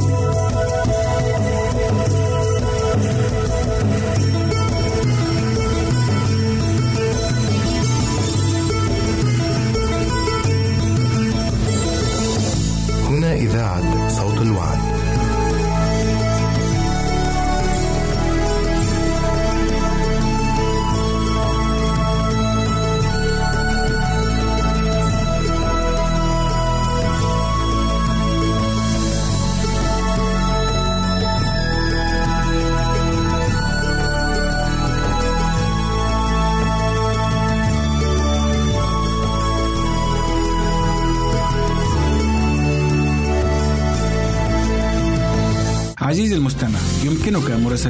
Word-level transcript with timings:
هنا 0.00 0.23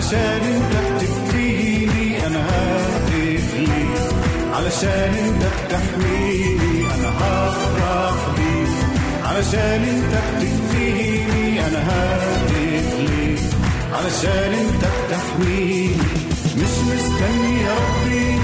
علشان 0.00 0.40
انت 0.54 0.74
بتكفيني 0.94 2.26
أنا 2.26 2.40
ههتف 2.48 3.54
علشان 4.54 5.14
انت 5.24 5.42
بتحميني 5.64 6.84
أنا 6.94 7.08
هفرح 7.20 8.14
بيك 8.36 8.70
علشان 9.24 9.82
انت 9.94 10.14
بتكفيني 10.36 11.66
أنا 11.66 11.78
ههتف 11.88 12.98
ليك 13.00 13.38
علشان 13.92 14.52
انت 14.54 14.84
بتحميني 14.84 15.96
مش 16.56 16.74
مستني 16.88 17.62
يا 17.62 17.74
ربي 17.74 18.38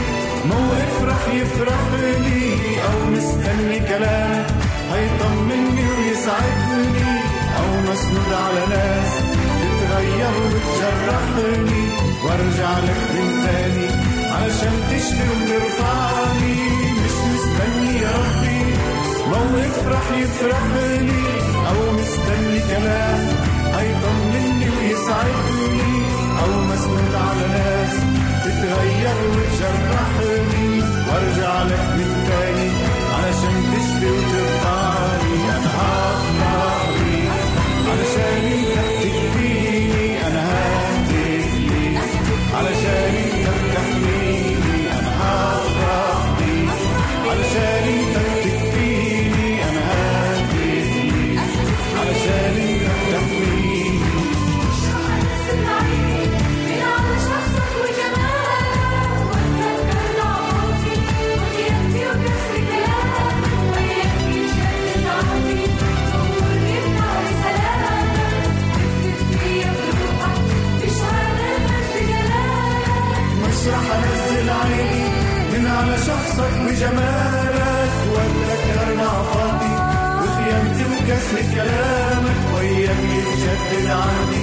موقف 0.49 1.05
رح 1.05 1.34
يفرح 1.34 1.81
لي 2.00 2.53
أو 2.84 3.11
مستني 3.11 3.78
كلام 3.89 4.47
هيطمني 4.93 5.84
ويسعدني 5.91 7.19
أو 7.59 7.93
مسنود 7.93 8.33
على 8.33 8.66
ناس. 8.71 9.46
تتغير 9.97 10.37
وتجرحني 10.45 11.89
وارجع 12.25 12.79
لك 12.79 13.03
من 13.15 13.45
تاني 13.47 13.89
علشان 14.33 14.73
تشفي 14.91 15.29
وترفعني 15.31 16.57
مش 17.01 17.15
مستني 17.29 18.01
يا 18.03 18.11
ربي 18.11 18.61
موقف 19.29 19.89
رح 19.89 20.19
يفرح 20.19 20.62
لي 21.01 21.23
أو 21.69 21.93
مستني 21.93 22.59
كلام 22.69 23.29
هيطمني 23.75 24.69
ويسعدني 24.79 26.03
أو 26.43 26.61
مسنود 26.61 27.15
على 27.15 27.47
ناس 27.49 27.95
تتغير 28.45 29.17
وتجرحني 29.31 30.81
وارجع 31.09 31.63
لك 31.63 31.84
من 31.97 32.25
تاني 32.28 32.71
علشان 33.17 33.57
تشفي 33.73 34.11
وترفعني 34.11 35.51
أنا 35.57 36.67
بيك 36.99 37.33
علشان 37.89 38.45
انت 38.53 38.85
على 75.76 75.97
شخصك 75.98 76.53
وجمالك 76.66 77.92
واتذكر 78.12 78.94
نعفاتي 78.97 79.72
وخيانتي 80.22 80.84
وكسر 80.92 81.38
كلامك 81.54 82.38
وياك 82.54 83.03
يتجدد 83.16 83.86
عندي 83.91 84.42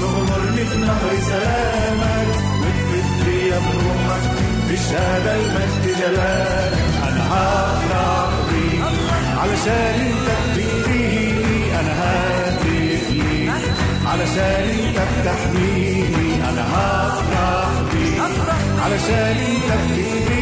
تغمرني 0.00 0.64
في 0.64 0.76
نهر 0.78 1.10
سلامك 1.28 2.28
وتفت 2.60 3.24
فيا 3.24 3.58
بروحك 3.58 4.24
بشهادة 4.70 5.34
المجد 5.36 5.84
جلالك. 6.00 6.78
أنا 7.08 7.22
هفرح 7.32 8.30
بيك 8.50 8.82
علشان 9.38 10.00
أنت 10.06 10.28
بتكفيني 10.56 11.80
أنا 11.80 11.92
ههتف 12.02 12.66
ليك 13.10 13.50
علشان 14.06 14.64
أنت 14.86 14.98
بتحميني 15.12 16.34
أنا 16.50 16.64
هفرح 16.74 17.68
بيك 17.92 18.22
علشان 18.84 19.36
أنت 19.46 19.70
بتكفيني 19.82 20.41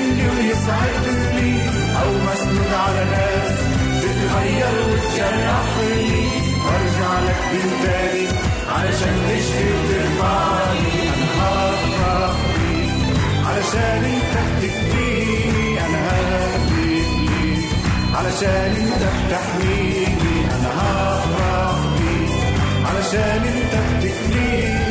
ناس 3.11 3.51
تتغير 4.01 4.75
وتجرحني 4.89 6.27
وارجع 6.65 7.19
لك 7.19 7.41
من 7.53 7.69
تاني 7.83 8.27
علشان 8.69 9.15
تشفي 9.29 9.67
وترفعني 9.73 11.09
أنا 11.13 11.43
هفرح 11.43 12.35
بيك 12.57 12.91
علشان 13.45 14.03
انت 14.05 14.35
بتكفيني 14.57 15.79
أنا 15.85 15.97
ههتف 16.07 16.71
ليك 16.71 17.69
علشان 18.15 18.75
انت 18.75 19.03
بتحميني 19.17 20.45
أنا 20.55 20.69
هفرح 20.81 21.79
بيك 21.97 22.31
علشان 22.85 23.43
انت 23.43 23.73
بتكفيني 23.97 24.90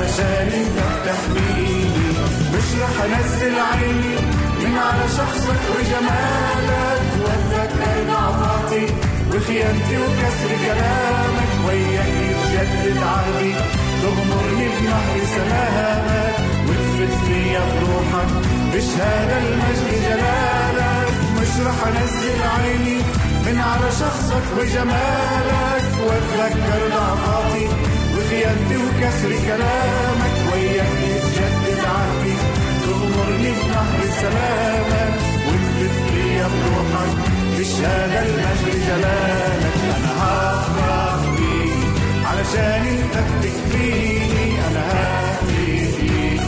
انت 0.00 0.78
بتحميني 0.92 2.08
مش 2.52 2.68
رح 2.82 2.96
انزل 3.04 3.54
عيني 3.60 4.16
من 4.60 4.78
على 4.78 5.08
شخصك 5.18 5.62
وجمالك. 5.74 7.02
واتذكر 7.24 8.12
ضعفاتي 8.12 8.86
وخيانتي 9.30 9.96
وكسر 10.02 10.50
كلامك. 10.66 11.50
وياك 11.66 12.08
يتجدد 12.30 13.02
عهدي 13.02 13.54
تغمرني 14.02 14.68
بنهر 14.68 15.18
سلامك. 15.36 16.36
وتفت 16.68 17.12
فيا 17.26 17.60
بروحك 17.60 18.30
بشهادة 18.72 19.38
المجد 19.38 19.88
جلالك. 20.06 21.08
مش 21.40 21.66
رح 21.66 21.86
انزل 21.86 22.42
عيني 22.56 22.98
من 23.46 23.58
على 23.58 23.90
شخصك 23.90 24.46
وجمالك. 24.58 25.84
واتذكر 26.06 26.80
ضعفاتي 26.94 27.95
وخيانتي 28.26 28.76
وكسر 28.76 29.30
كلامك 29.46 30.34
وياك 30.52 30.96
يتجدد 31.10 31.84
عهدي. 31.84 32.34
تغمرني 32.82 33.50
بنهر 33.50 34.00
سلامك 34.20 35.14
وتفت 35.46 35.94
فيا 36.10 36.46
بروحك 36.46 37.16
بشهادة 37.58 38.22
المجد 38.26 38.86
جلالك. 38.86 39.76
أنا 39.96 40.12
هفرح 40.22 41.20
بيك 41.36 41.86
علشان 42.26 42.82
أنت 42.94 43.16
بتكفيني 43.28 44.46
أنا 44.68 44.82
ههتف 44.92 46.00
ليك 46.00 46.40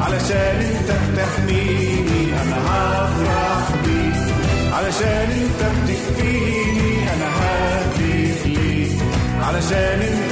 علشان 0.00 0.58
أنت 0.70 0.90
بتحميني 1.12 2.22
أنا 2.42 2.56
هفرح 2.68 3.68
بيك 3.84 4.34
علشان 4.72 5.28
أنت 5.42 5.60
بتكفيني 5.76 7.12
أنا 7.14 7.28
ههتف 7.40 8.46
ليك 8.46 8.92
علشان 9.42 10.00
أنت 10.12 10.31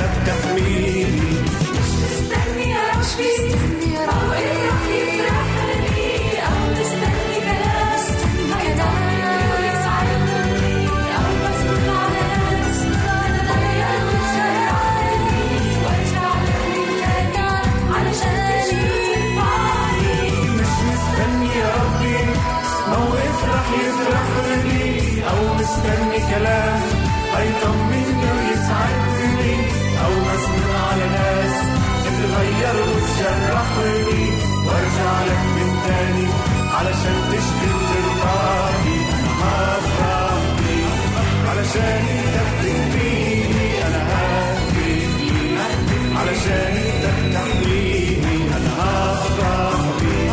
علشان 41.71 42.05
انت 42.19 42.37
بتكفيني 42.61 43.87
أنا 43.87 44.03
ههتف 44.11 44.77
ليك 44.77 46.17
علشان 46.17 46.75
انت 46.77 47.05
بتحميني 47.17 48.37
أنا 48.57 48.73
هفرح 48.81 49.81
بيك 50.01 50.33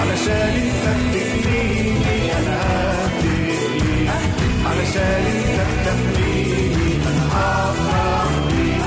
علشان 0.00 0.54
انت 0.64 0.84
بتكفيني 1.00 2.32
أنا 2.38 2.56
ههتف 2.62 3.24
ليك 3.24 4.10
علشان 4.66 5.24
انت 5.36 5.58
بتحميني 5.70 6.94
أنا 7.08 7.24
هفرح 7.34 8.30
بيك 8.48 8.82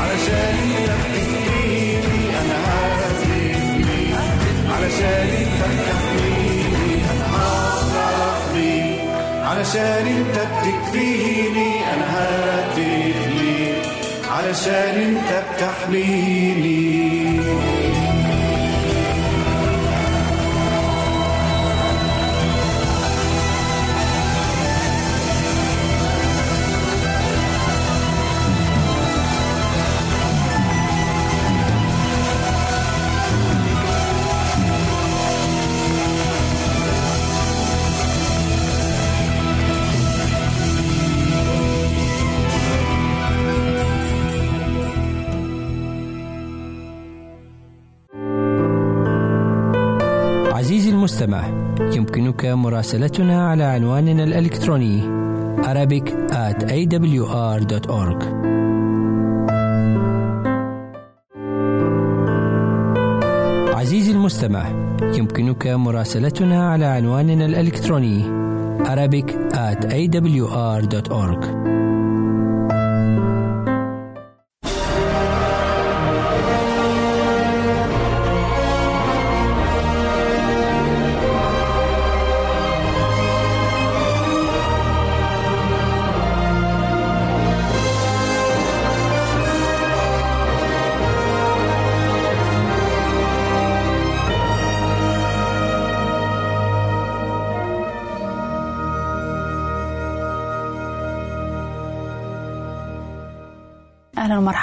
علشان 0.00 0.54
انت 0.66 0.90
بتكفيني 1.00 2.30
أنا 2.40 2.56
ههتف 2.68 3.28
ليك 3.86 4.14
علشان 4.74 5.28
انت 5.40 5.60
بتحميني 5.72 6.94
أنا 7.12 7.26
هفرح 7.36 8.52
بيك 8.54 9.00
علشان 9.44 10.06
انت 10.06 10.36
بتكفيني 10.90 11.94
أنا 11.94 12.04
ههتف 12.16 13.26
ليك 13.28 13.86
علشان 14.30 15.16
أنت 15.16 15.44
بتحميني. 15.54 16.89
مراسلتنا 52.54 53.48
على 53.48 53.64
عنواننا 53.64 54.24
الإلكتروني 54.24 55.20
Arabic 55.62 56.06
at 56.30 56.64
awr.org 56.64 58.24
عزيزي 63.74 64.12
المستمع 64.12 64.68
يمكنك 65.02 65.66
مراسلتنا 65.66 66.70
على 66.70 66.84
عنواننا 66.84 67.46
الإلكتروني 67.46 68.40
Arabic 68.84 69.30
at 69.52 69.84
awr.org 69.84 71.44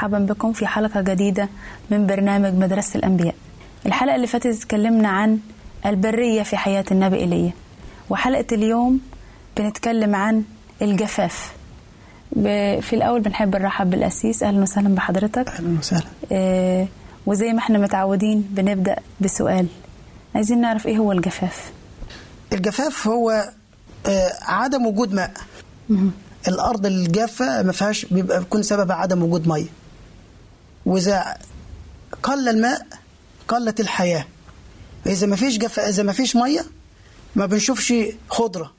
أهلا 0.08 0.18
ومرحبا 0.18 0.34
بكم 0.34 0.54
في 0.54 0.68
حلقة 0.68 1.02
جديدة 1.02 1.50
من 1.92 2.08
برنامج 2.08 2.54
مدرسة 2.54 2.98
الأنبياء. 2.98 3.36
الحلقة 3.86 4.16
اللي 4.16 4.28
فاتت 4.28 4.46
اتكلمنا 4.46 5.08
عن 5.10 5.40
البرية 5.86 6.44
في 6.44 6.58
حياة 6.58 6.86
النبي 6.92 7.16
إيليا 7.18 7.52
وحلقة 8.10 8.46
اليوم 8.52 9.00
بنتكلم 9.58 10.16
عن 10.16 10.44
الجفاف. 10.82 11.54
في 12.82 12.94
الأول 12.94 13.22
بنحب 13.22 13.56
نرحب 13.56 13.90
بالأسيس 13.90 14.44
أهلا 14.44 14.62
وسهلا 14.62 14.96
بحضرتك. 14.96 15.48
أهلا 15.50 15.78
وسهلا. 15.80 16.06
آه، 16.32 16.88
وزي 17.26 17.54
ما 17.54 17.60
إحنا 17.60 17.78
متعودين 17.80 18.42
بنبدأ 18.50 18.96
بسؤال. 19.22 19.68
عايزين 20.36 20.62
نعرف 20.62 20.86
إيه 20.88 20.98
هو 20.98 21.12
الجفاف؟ 21.12 21.72
الجفاف 22.54 23.08
هو 23.08 23.50
آه، 24.06 24.32
عدم 24.42 24.86
وجود 24.86 25.14
ماء. 25.14 25.32
الأرض 26.48 26.86
الجافة 26.86 27.64
ما 27.64 27.72
فيهاش 27.72 28.06
بيبقى 28.06 28.40
بيكون 28.40 28.64
سبب 28.64 28.92
عدم 28.92 29.24
وجود 29.24 29.48
مية. 29.48 29.66
وإذا 30.88 31.38
قل 32.24 32.50
الماء 32.50 32.88
قلت 33.48 33.80
الحياة. 33.80 34.26
إذا 35.06 35.28
ما 35.28 35.36
فيش 35.36 35.58
جف 35.58 35.80
إذا 35.80 36.04
ما 36.04 36.14
فيش 36.14 36.36
مية 36.36 36.66
ما 37.36 37.46
بنشوفش 37.46 37.94
خضرة 38.30 38.72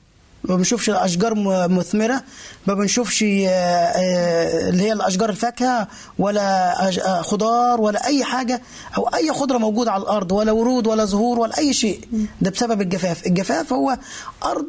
ما 0.43 0.55
بنشوفش 0.55 0.89
أشجار 0.89 1.33
مثمرة 1.67 2.23
ما 2.67 2.73
بنشوفش 2.73 3.23
آه، 3.23 3.47
آه، 3.47 4.69
اللي 4.69 4.83
هي 4.83 4.93
الأشجار 4.93 5.29
الفاكهة 5.29 5.87
ولا 6.19 6.87
آه، 6.87 7.21
خضار 7.21 7.81
ولا 7.81 8.05
أي 8.05 8.23
حاجة 8.23 8.61
أو 8.97 9.07
أي 9.07 9.33
خضرة 9.33 9.57
موجودة 9.57 9.91
على 9.91 10.03
الأرض 10.03 10.31
ولا 10.31 10.51
ورود 10.51 10.87
ولا 10.87 11.05
زهور 11.05 11.39
ولا 11.39 11.57
أي 11.57 11.73
شيء. 11.73 12.07
ده 12.41 12.51
بسبب 12.51 12.81
الجفاف. 12.81 13.27
الجفاف 13.27 13.73
هو 13.73 13.97
أرض 14.43 14.67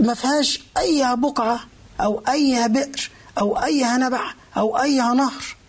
ما 0.00 0.14
فيهاش 0.14 0.62
أي 0.78 1.16
بقعة 1.16 1.60
أو 2.00 2.22
أي 2.28 2.68
بئر 2.68 3.10
أو 3.38 3.62
أي 3.64 3.84
نبع 3.84 4.32
أو 4.56 4.78
أي 4.78 4.96
نهر. 4.96 5.59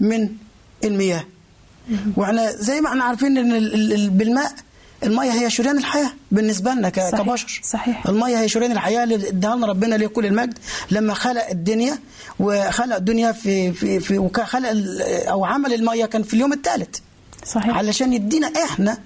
من 0.00 0.28
المياه. 0.84 1.24
وإحنا 2.16 2.52
زي 2.52 2.80
ما 2.80 2.88
إحنا 2.88 3.04
عارفين 3.04 3.38
إن 3.38 3.52
ال- 3.52 3.74
ال- 3.74 3.92
ال- 3.92 4.10
بالماء 4.10 4.52
الميه 5.02 5.30
هي 5.32 5.50
شريان 5.50 5.78
الحياة 5.78 6.10
بالنسبة 6.30 6.70
لنا 6.74 6.88
كبشر. 6.88 7.60
صحيح. 7.64 8.06
الميه 8.06 8.40
هي 8.40 8.48
شريان 8.48 8.72
الحياة 8.72 9.04
اللي 9.04 9.28
اداها 9.28 9.56
لنا 9.56 9.66
ربنا 9.66 9.94
ليه 9.94 10.06
كل 10.06 10.26
المجد. 10.26 10.58
لما 10.90 11.14
خلق 11.14 11.48
الدنيا 11.50 11.98
وخلق 12.40 12.96
الدنيا 12.96 13.32
في 13.32 13.72
في 13.72 14.00
في 14.00 14.18
وخلق 14.18 14.68
أو 15.28 15.44
عمل 15.44 15.74
الميه 15.74 16.06
كان 16.06 16.22
في 16.22 16.34
اليوم 16.34 16.52
الثالث. 16.52 16.96
صحيح. 17.46 17.76
علشان 17.76 18.12
يدينا 18.12 18.52
إحنا 18.64 18.98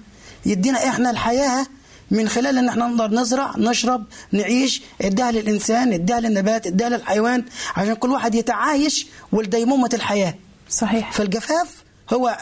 يدينا 0.45 0.87
إحنا 0.89 1.09
الحياة 1.11 1.65
من 2.11 2.29
خلال 2.29 2.57
إن 2.57 2.69
إحنا 2.69 2.87
نقدر 2.87 3.15
نزرع 3.21 3.53
نشرب 3.57 4.05
نعيش 4.31 4.81
اديها 5.01 5.31
للانسان 5.31 5.93
اديها 5.93 6.19
للنبات 6.19 6.67
اديها 6.67 6.89
للحيوان 6.89 7.45
عشان 7.75 7.93
كل 7.93 8.09
واحد 8.11 8.35
يتعايش 8.35 9.07
ولديمومة 9.31 9.89
الحياة. 9.93 10.33
صحيح. 10.69 11.11
فالجفاف 11.11 11.83
هو 12.13 12.37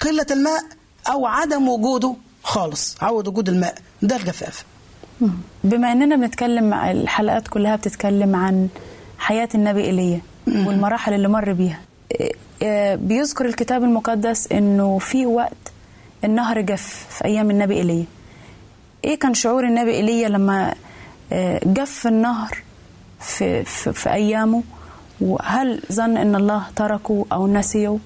قلة 0.00 0.26
الماء 0.30 0.62
أو 1.10 1.26
عدم 1.26 1.68
وجوده 1.68 2.14
خالص 2.42 2.96
عود 3.02 3.28
وجود 3.28 3.48
الماء. 3.48 3.74
ده 4.02 4.16
الجفاف. 4.16 4.64
بما 5.64 5.92
إننا 5.92 6.16
بنتكلم 6.16 6.74
الحلقات 6.74 7.48
كلها 7.48 7.76
بتتكلم 7.76 8.36
عن 8.36 8.68
حياة 9.18 9.48
النبي 9.54 9.84
إيليا 9.84 10.20
والمراحل 10.46 11.12
اللي 11.14 11.28
مر 11.28 11.52
بيها. 11.52 11.80
إيه، 12.10 12.32
إيه، 12.62 12.94
بيذكر 12.94 13.44
الكتاب 13.46 13.84
المقدس 13.84 14.52
إنه 14.52 14.98
في 14.98 15.26
وقت 15.26 15.72
النهر 16.24 16.60
جف 16.60 17.06
في 17.10 17.24
أيام 17.24 17.50
النبي 17.50 17.74
إيليا. 17.74 18.04
إيه 19.04 19.18
كان 19.18 19.34
شعور 19.34 19.64
النبي 19.64 19.90
إيليا 19.90 20.28
لما 20.28 20.74
إيه، 21.32 21.60
جف 21.64 22.06
النهر 22.06 22.58
في, 23.20 23.64
في, 23.64 23.92
في 23.92 24.12
أيامه؟ 24.12 24.62
وهل 25.20 25.82
ظن 25.92 26.16
إن 26.16 26.34
الله 26.36 26.62
تركه 26.76 27.26
أو 27.32 27.46
نسيه؟ 27.46 27.98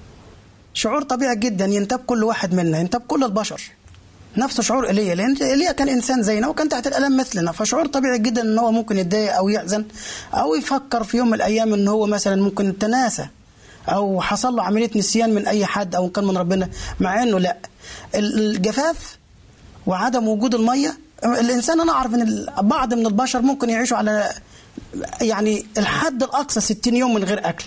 شعور 0.73 1.01
طبيعي 1.03 1.35
جدا 1.35 1.65
ينتاب 1.65 1.99
كل 1.99 2.23
واحد 2.23 2.53
منا 2.53 2.79
ينتاب 2.79 3.01
كل 3.01 3.23
البشر. 3.23 3.61
نفس 4.37 4.61
شعور 4.61 4.87
ايليا 4.87 5.15
لأن 5.15 5.35
ايليا 5.41 5.71
كان 5.71 5.89
إنسان 5.89 6.23
زينا 6.23 6.47
وكان 6.47 6.69
تحت 6.69 6.87
الألم 6.87 7.17
مثلنا 7.17 7.51
فشعور 7.51 7.85
طبيعي 7.85 8.19
جدا 8.19 8.41
إن 8.41 8.59
هو 8.59 8.71
ممكن 8.71 8.97
يتضايق 8.97 9.35
أو 9.35 9.49
يحزن 9.49 9.85
أو 10.33 10.55
يفكر 10.55 11.03
في 11.03 11.17
يوم 11.17 11.27
من 11.27 11.33
الأيام 11.33 11.73
إن 11.73 11.87
هو 11.87 12.05
مثلا 12.05 12.41
ممكن 12.41 12.77
تناسى 12.77 13.27
أو 13.89 14.21
حصل 14.21 14.55
له 14.55 14.63
عملية 14.63 14.89
نسيان 14.95 15.33
من 15.35 15.47
أي 15.47 15.65
حد 15.65 15.95
أو 15.95 16.09
كان 16.09 16.25
من 16.25 16.37
ربنا 16.37 16.69
مع 16.99 17.23
إنه 17.23 17.39
لأ. 17.39 17.57
ال- 18.15 18.39
الجفاف 18.55 19.17
وعدم 19.87 20.27
وجود 20.27 20.55
المية 20.55 20.97
الإنسان 21.25 21.81
أنا 21.81 21.91
أعرف 21.91 22.13
إن 22.13 22.45
بعض 22.61 22.93
من 22.93 23.05
البشر 23.05 23.41
ممكن 23.41 23.69
يعيشوا 23.69 23.97
على 23.97 24.29
يعني 25.21 25.65
الحد 25.77 26.23
الأقصى 26.23 26.61
60 26.61 26.95
يوم 26.95 27.13
من 27.13 27.23
غير 27.23 27.49
أكل. 27.49 27.65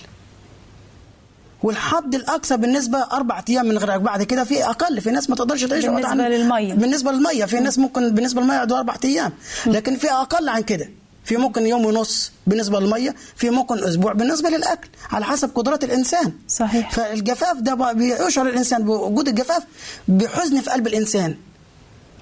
والحد 1.63 2.15
الأقصى 2.15 2.57
بالنسبة 2.57 2.99
أربع 3.13 3.43
أيام 3.49 3.67
من 3.67 3.79
غير 3.79 3.99
بعد 3.99 4.23
كده 4.23 4.45
في 4.45 4.65
أقل 4.65 5.01
في 5.01 5.11
ناس 5.11 5.31
ما 5.31 5.37
تقدرش 5.37 5.65
تعيش 5.65 5.85
بالنسبة 5.85 6.09
عن- 6.09 6.19
للمية. 6.21 6.75
بالنسبة 6.75 7.13
للمية 7.13 7.45
في 7.45 7.61
ناس 7.61 7.79
ممكن 7.79 8.15
بالنسبة 8.15 8.41
للمية 8.41 8.55
يقعدوا 8.55 8.79
أربع 8.79 8.95
أيام. 9.05 9.33
لكن 9.67 9.97
في 9.97 10.11
أقل 10.13 10.49
عن 10.49 10.63
كده. 10.63 10.89
في 11.25 11.37
ممكن 11.37 11.67
يوم 11.67 11.87
ونص 11.87 12.33
بالنسبة 12.47 12.81
للمية 12.81 13.15
في 13.37 13.51
ممكن 13.51 13.85
أسبوع 13.85 14.13
بالنسبة 14.13 14.49
للأكل 14.51 14.89
على 15.11 15.25
حسب 15.25 15.51
قدرات 15.55 15.85
الإنسان. 15.85 16.33
صحيح. 16.49 16.91
فالجفاف 16.93 17.57
ده 17.57 17.93
بيشعر 17.93 18.49
الإنسان 18.49 18.85
بوجود 18.85 19.29
الجفاف 19.29 19.63
بحزن 20.09 20.61
في 20.61 20.71
قلب 20.71 20.87
الإنسان. 20.87 21.37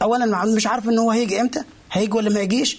اولا 0.02 0.26
مع- 0.26 0.44
مش 0.44 0.66
عارف 0.66 0.88
إن 0.88 0.98
هو 0.98 1.10
هيجي 1.10 1.40
إمتى 1.40 1.62
هيجي 1.92 2.12
ولا 2.16 2.30
ما 2.30 2.40
يجيش. 2.40 2.78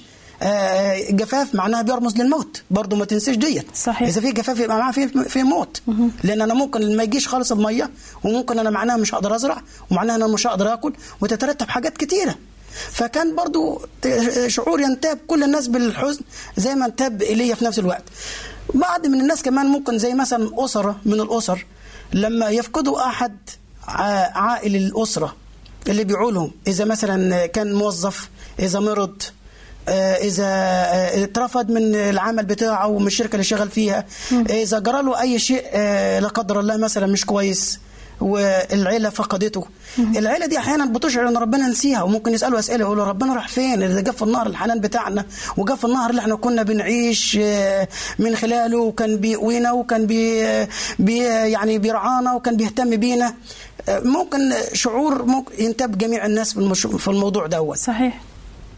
جفاف 1.10 1.56
معناها 1.56 1.82
بيرمز 1.82 2.18
للموت. 2.18 2.62
برضه 2.72 2.96
ما 2.98 3.06
تنسيش 3.06 3.38
ديت. 3.38 3.66
صحيح. 3.76 4.08
إذا 4.08 4.22
في 4.22 4.32
جفاف 4.32 4.60
يبقى 4.60 4.78
معاه 4.78 4.92
في 4.92 5.08
في 5.08 5.44
موت. 5.44 5.82
لأن 6.24 6.42
أنا 6.42 6.54
ممكن 6.54 6.98
ما 6.98 7.04
يجيش 7.04 7.28
خالص 7.28 7.52
المية 7.52 7.90
وممكن 8.24 8.60
أنا 8.60 8.70
معناها 8.70 8.98
مش 8.98 9.16
هقدر 9.16 9.36
أزرع 9.36 9.62
ومعناها 9.92 10.16
أنا 10.16 10.28
مش 10.28 10.48
هقدر 10.48 10.74
آكل 10.74 10.94
وتترتب 11.22 11.70
حاجات 11.70 11.98
كتيرة. 11.98 12.36
فكان 12.92 13.36
برضو 13.36 13.82
شعور 14.48 14.82
ينتاب 14.82 15.20
كل 15.28 15.44
الناس 15.44 15.68
بالحزن 15.68 16.22
زي 16.58 16.76
ما 16.76 16.86
انتاب 16.86 17.22
إيليا 17.22 17.56
في 17.56 17.66
نفس 17.66 17.80
الوقت. 17.80 18.04
بعض 18.74 19.08
من 19.08 19.22
الناس 19.22 19.42
كمان 19.44 19.66
ممكن 19.66 19.98
زي 19.98 20.14
مثلا 20.14 20.66
أسرة 20.66 21.00
من 21.06 21.14
الأسر 21.22 21.66
لما 22.14 22.50
يفقدوا 22.50 23.08
أحد 23.08 23.38
عائل 24.36 24.76
الأسرة 24.76 25.36
اللي 25.88 26.04
بيعولهم 26.04 26.52
إذا 26.68 26.86
مثلا 26.86 27.46
كان 27.46 27.74
موظف 27.74 28.30
إذا 28.60 28.80
مرض 28.80 29.22
آه، 29.24 29.32
إذا 29.90 30.46
آه، 30.46 31.24
اترفض 31.24 31.72
من 31.72 31.96
العمل 31.96 32.46
بتاعه 32.46 32.88
ومن 32.88 33.08
الشركة 33.08 33.34
اللي 33.34 33.44
شغال 33.44 33.70
فيها. 33.72 34.06
إذا 34.50 34.80
جرى 34.80 35.02
له 35.02 35.22
أي 35.22 35.40
شيء 35.40 35.64
آه، 35.74 36.20
لا 36.20 36.28
قدر 36.28 36.60
الله 36.60 36.78
مثلا 36.78 37.08
مش 37.08 37.26
كويس 37.26 37.80
والعيلة 38.22 39.10
فقدته. 39.10 39.66
العيلة 40.00 40.46
دي 40.46 40.58
أحيانا 40.58 40.86
بتشعر 40.86 41.28
إن 41.28 41.38
ربنا 41.38 41.68
نسيها 41.68 42.04
وممكن 42.04 42.34
يسألوا 42.34 42.60
أسئلة 42.60 42.80
يقولوا 42.86 43.06
ربنا 43.06 43.34
راح 43.34 43.48
فين؟ 43.48 43.84
اللي 43.84 44.02
جف 44.02 44.24
النهر 44.24 44.48
الحنان 44.48 44.80
بتاعنا 44.80 45.26
وجف 45.58 45.86
النهر 45.86 46.10
اللي 46.10 46.22
إحنا 46.22 46.36
كنا 46.36 46.64
بنعيش 46.64 47.38
آه، 47.42 47.88
من 48.20 48.36
خلاله 48.36 48.78
وكان 48.78 49.18
بيقوينا 49.18 49.72
وكان 49.72 50.06
بي 50.06 50.46
بي 51.00 51.18
يعني 51.24 51.78
بيرعانا 51.78 52.34
وكان 52.34 52.58
بيهتم 52.58 52.96
بينا. 52.96 53.34
آه، 53.90 54.00
ممكن 54.00 54.54
شعور 54.74 55.24
ممكن 55.26 55.64
ينتاب 55.64 55.98
جميع 55.98 56.26
الناس 56.26 56.54
في 56.74 57.08
الموضوع 57.08 57.48
دوت. 57.48 57.78
صحيح. 57.78 58.22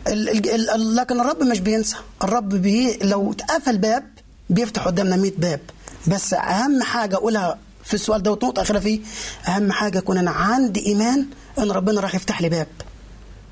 لكن 0.07 1.19
الرب 1.19 1.43
مش 1.43 1.59
بينسى. 1.59 1.95
الرب 2.23 2.49
بي 2.49 2.97
لو 3.01 3.31
اتقفل 3.31 3.77
باب 3.77 4.03
بيفتح 4.49 4.85
قدامنا 4.85 5.15
100 5.15 5.31
باب. 5.37 5.59
بس 6.07 6.33
أهم 6.33 6.83
حاجة 6.83 7.15
أقولها 7.15 7.59
في 7.83 7.93
السؤال 7.93 8.23
ده 8.23 8.31
ونقطه 8.31 8.61
أخيرة 8.61 8.79
فيه 8.79 8.99
أهم 9.47 9.71
حاجة 9.71 9.97
يكون 9.97 10.17
أنا 10.17 10.31
عندي 10.31 10.85
إيمان 10.85 11.25
إن 11.59 11.71
ربنا 11.71 12.01
راح 12.01 12.15
يفتح 12.15 12.41
لي 12.41 12.49
باب. 12.49 12.67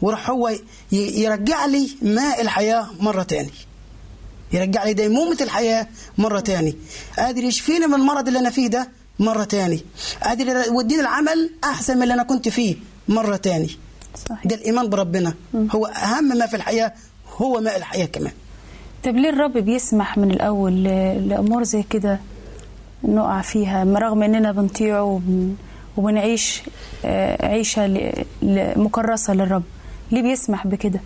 وراح 0.01 0.29
هو 0.29 0.51
يرجع 0.91 1.65
لي 1.65 1.89
ماء 2.01 2.41
الحياة 2.41 2.87
مرة 2.99 3.23
تاني. 3.23 3.51
يرجع 4.53 4.83
لي 4.83 4.93
ديمومة 4.93 5.37
الحياة 5.41 5.87
مرة 6.17 6.39
تاني. 6.39 6.75
قادر 7.17 7.43
يشفيني 7.43 7.87
من 7.87 7.93
المرض 7.93 8.27
اللي 8.27 8.39
أنا 8.39 8.49
فيه 8.49 8.67
ده 8.67 8.89
مرة 9.19 9.43
تاني. 9.43 9.85
قادر 10.23 10.47
يوديني 10.67 11.01
العمل 11.01 11.49
أحسن 11.63 11.95
من 11.97 12.03
اللي 12.03 12.13
أنا 12.13 12.23
كنت 12.23 12.49
فيه 12.49 12.75
مرة 13.07 13.35
تاني. 13.35 13.77
صحيح. 14.29 14.47
ده 14.47 14.55
الإيمان 14.55 14.89
بربنا. 14.89 15.33
هو 15.55 15.85
أهم 15.85 16.37
ما 16.37 16.45
في 16.45 16.55
الحياة 16.55 16.93
هو 17.37 17.61
ماء 17.61 17.77
الحياة 17.77 18.05
كمان. 18.05 18.31
طب 19.03 19.15
ليه 19.15 19.29
الرب 19.29 19.57
بيسمح 19.57 20.17
من 20.17 20.31
الأول 20.31 20.71
ل- 20.73 21.29
لأمور 21.29 21.63
زي 21.63 21.83
كده 21.83 22.19
نقع 23.03 23.41
فيها؟ 23.41 23.83
رغم 23.83 24.23
إننا 24.23 24.51
بنطيعه 24.51 25.03
وبن 25.03 25.55
وبنعيش 25.97 26.61
آه، 27.05 27.45
عيشة 27.45 27.87
ل- 27.87 28.73
مكرسة 28.79 29.33
للرب 29.33 29.63
ليه 30.11 30.21
بيسمح 30.21 30.67
بكده؟ 30.67 30.99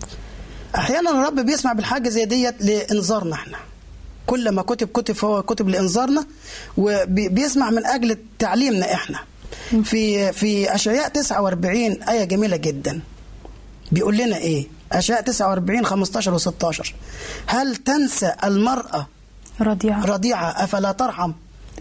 أحيانا 0.76 1.10
الرب 1.10 1.40
بيسمع 1.46 1.72
بالحاجة 1.72 2.08
زي 2.08 2.24
ديت 2.24 2.54
لإنذارنا 2.62 3.34
إحنا. 3.34 3.56
كل 4.26 4.50
ما 4.50 4.62
كتب 4.62 4.88
كتب 4.88 5.14
فهو 5.14 5.42
كتب 5.42 5.68
لإنذارنا 5.68 6.24
وبيسمع 6.78 7.70
من 7.70 7.86
أجل 7.86 8.16
تعليمنا 8.38 8.92
إحنا. 8.94 9.18
في 9.84 10.32
في 10.32 10.74
أشعياء 10.74 11.08
49 11.08 12.02
آية 12.02 12.24
جميلة 12.24 12.56
جدا. 12.56 13.00
بيقول 13.92 14.16
لنا 14.16 14.36
إيه؟ 14.36 14.66
أشعياء 14.92 15.22
49 15.22 15.86
15 15.86 16.38
و16 16.38 16.92
هل 17.46 17.76
تنسى 17.76 18.32
المرأة 18.44 19.06
رضيعة. 19.60 20.04
رضيعة 20.04 20.64
أفلا 20.64 20.92
ترحم؟ 20.92 21.32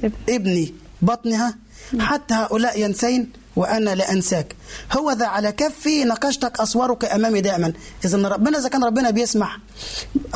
ابن. 0.04 0.12
ابني 0.30 0.74
بطنها؟ 1.01 1.56
حتى 2.00 2.34
هؤلاء 2.34 2.80
ينسين؟ 2.80 3.30
وأنا 3.56 3.96
لا 3.96 4.12
أنساك. 4.12 4.56
هو 4.92 5.12
ذا 5.12 5.25
على 5.25 5.51
كفي 5.51 6.04
نقشتك 6.04 6.60
أسوارك 6.60 7.06
أمامي 7.06 7.42
دائما. 7.42 7.74
إذا 8.06 8.28
ربنا 8.28 8.60
إذا 8.60 8.70
كان 8.70 8.84
ربنا 8.84 9.10
بيسمح 9.10 9.60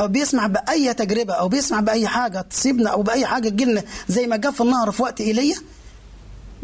أو 0.00 0.08
بيسمع 0.08 0.46
بأي 0.46 0.94
تجربة 0.94 1.34
أو 1.34 1.48
بيسمع 1.48 1.80
بأي 1.80 2.08
حاجة 2.08 2.40
تصيبنا 2.40 2.90
أو 2.90 3.02
بأي 3.02 3.26
حاجة 3.26 3.48
تجيلنا 3.48 3.82
زي 4.08 4.26
ما 4.26 4.36
جاء 4.36 4.52
في 4.52 4.60
النهر 4.60 4.90
في 4.90 5.02
وقت 5.02 5.20
إيليا 5.20 5.56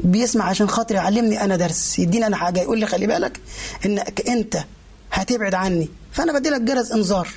بيسمع 0.03 0.45
عشان 0.45 0.69
خاطر 0.69 0.95
يعلمني 0.95 1.45
أنا 1.45 1.57
درس. 1.57 1.99
يديني 1.99 2.27
أنا 2.27 2.37
حاجة 2.37 2.61
يقول 2.61 2.79
لي 2.81 2.87
خلي 2.87 3.07
بالك 3.07 3.41
إنك 3.87 4.29
أنت 4.29 4.57
هتبعد 5.13 5.55
عني. 5.55 5.89
فأنا 6.13 6.33
بدي 6.39 6.49
لك 6.51 6.61
جرس 6.61 6.93
إنذار. 6.93 7.29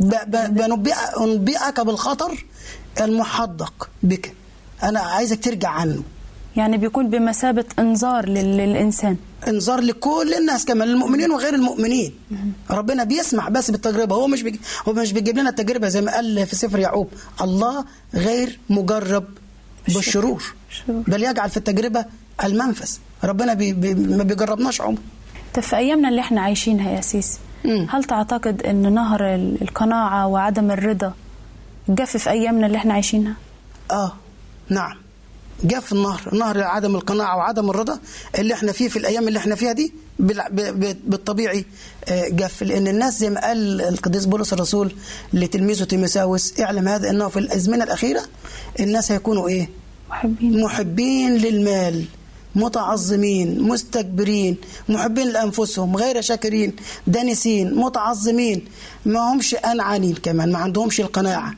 ب- 0.00 0.14
ب- 0.26 0.54
بنبئ- 0.58 1.20
أنبئك 1.20 1.80
بالخطر 1.80 2.44
المحدق 3.00 3.88
بك. 4.02 4.34
أنا 4.82 5.00
عايزك 5.00 5.44
ترجع 5.44 5.68
عنه. 5.68 6.02
يعني 6.56 6.76
بيكون 6.78 7.10
بمثابة 7.10 7.64
إنذار 7.78 8.28
لل- 8.28 8.56
للإنسان. 8.56 9.16
إنذار 9.48 9.80
لكل 9.80 10.34
الناس 10.38 10.64
كمان 10.64 10.88
المؤمنين 10.88 11.30
وغير 11.30 11.54
المؤمنين. 11.54 12.14
ربنا 12.70 13.04
بيسمع 13.04 13.48
بس 13.48 13.70
بالتجربة. 13.70 14.14
هو 14.14 14.26
مش 14.26 14.42
بيج... 14.42 14.56
هو 14.88 14.92
مش 14.92 15.12
بيجيب 15.12 15.38
لنا 15.38 15.50
التجربة 15.50 15.88
زي 15.88 16.00
ما 16.00 16.12
قال 16.14 16.46
في 16.46 16.56
سفر 16.56 16.78
يعقوب. 16.78 17.08
الله 17.40 17.84
غير 18.14 18.58
مجرب 18.70 19.24
بالشرور. 19.94 20.42
الشرور. 20.70 21.02
بل 21.08 21.22
يجعل 21.22 21.50
في 21.50 21.56
التجربة 21.56 22.04
المنفذ. 22.44 22.90
ربنا 23.24 23.54
بي... 23.54 23.72
بي... 23.72 23.94
ما 23.94 24.22
بيجربناش 24.24 24.80
عمر. 24.80 24.98
طب 25.54 25.62
في 25.62 25.76
أيامنا 25.76 26.08
اللي 26.08 26.20
إحنا 26.20 26.40
عايشينها 26.40 26.90
يا 26.90 27.00
قسيس 27.00 27.38
مم. 27.64 27.86
هل 27.90 28.04
تعتقد 28.04 28.62
أن 28.62 28.94
نهر 28.94 29.34
ال- 29.34 29.62
القناعة 29.62 30.26
وعدم 30.26 30.70
الرضا 30.70 31.12
جف 31.88 32.16
في 32.16 32.30
أيامنا 32.30 32.66
اللي 32.66 32.78
إحنا 32.78 32.94
عايشينها؟ 32.94 33.34
آه 33.90 34.12
نعم. 34.68 34.96
في 35.80 35.92
النهر. 35.92 36.20
نهر 36.34 36.62
عدم 36.62 36.94
القناعة 36.96 37.36
وعدم 37.36 37.70
الرضا 37.70 37.98
اللي 38.38 38.54
إحنا 38.54 38.72
فيه 38.72 38.88
في 38.88 38.98
الأيام 38.98 39.28
اللي 39.28 39.38
إحنا 39.38 39.54
فيها 39.54 39.72
دي 39.72 39.92
بالطبيعي 41.04 41.64
آه، 42.08 42.28
جف 42.28 42.62
لأن 42.62 42.88
الناس 42.88 43.18
زي 43.18 43.30
ما 43.30 43.40
قال 43.40 43.80
القديس 43.80 44.24
بولس 44.26 44.52
الرسول 44.52 44.92
لتلميذه 45.32 45.84
تيموساوس 45.84 46.60
اعلم 46.60 46.88
هذا 46.88 47.10
أنه 47.10 47.28
في 47.28 47.38
الأزمنة 47.38 47.84
الأخيرة 47.84 48.22
الناس 48.80 49.12
هيكونوا 49.12 49.48
إيه؟ 49.48 49.68
محبين. 50.08 50.60
محبين 50.60 51.36
للمال 51.36 52.04
متعظمين 52.54 53.62
مستكبرين 53.62 54.56
محبين 54.88 55.28
لأنفسهم 55.28 55.96
غير 55.96 56.20
شاكرين 56.20 56.76
دانسين 57.06 57.74
متعظمين. 57.74 58.64
ما 59.06 59.32
همش 59.32 59.54
انعانين 59.54 60.14
كمان 60.14 60.52
ما 60.52 60.58
عندهمش 60.58 61.00
القناعة. 61.00 61.54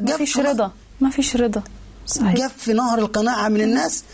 ما 0.00 0.16
فيش 0.18 0.38
رضا 0.38 0.72
ما 1.00 1.10
فيش 1.10 1.36
رضا 1.36 1.62
صحيح. 2.06 2.34
جف 2.34 2.68
نهر 2.68 2.98
القناعة 2.98 3.48
من 3.48 3.60
الناس. 3.60 4.04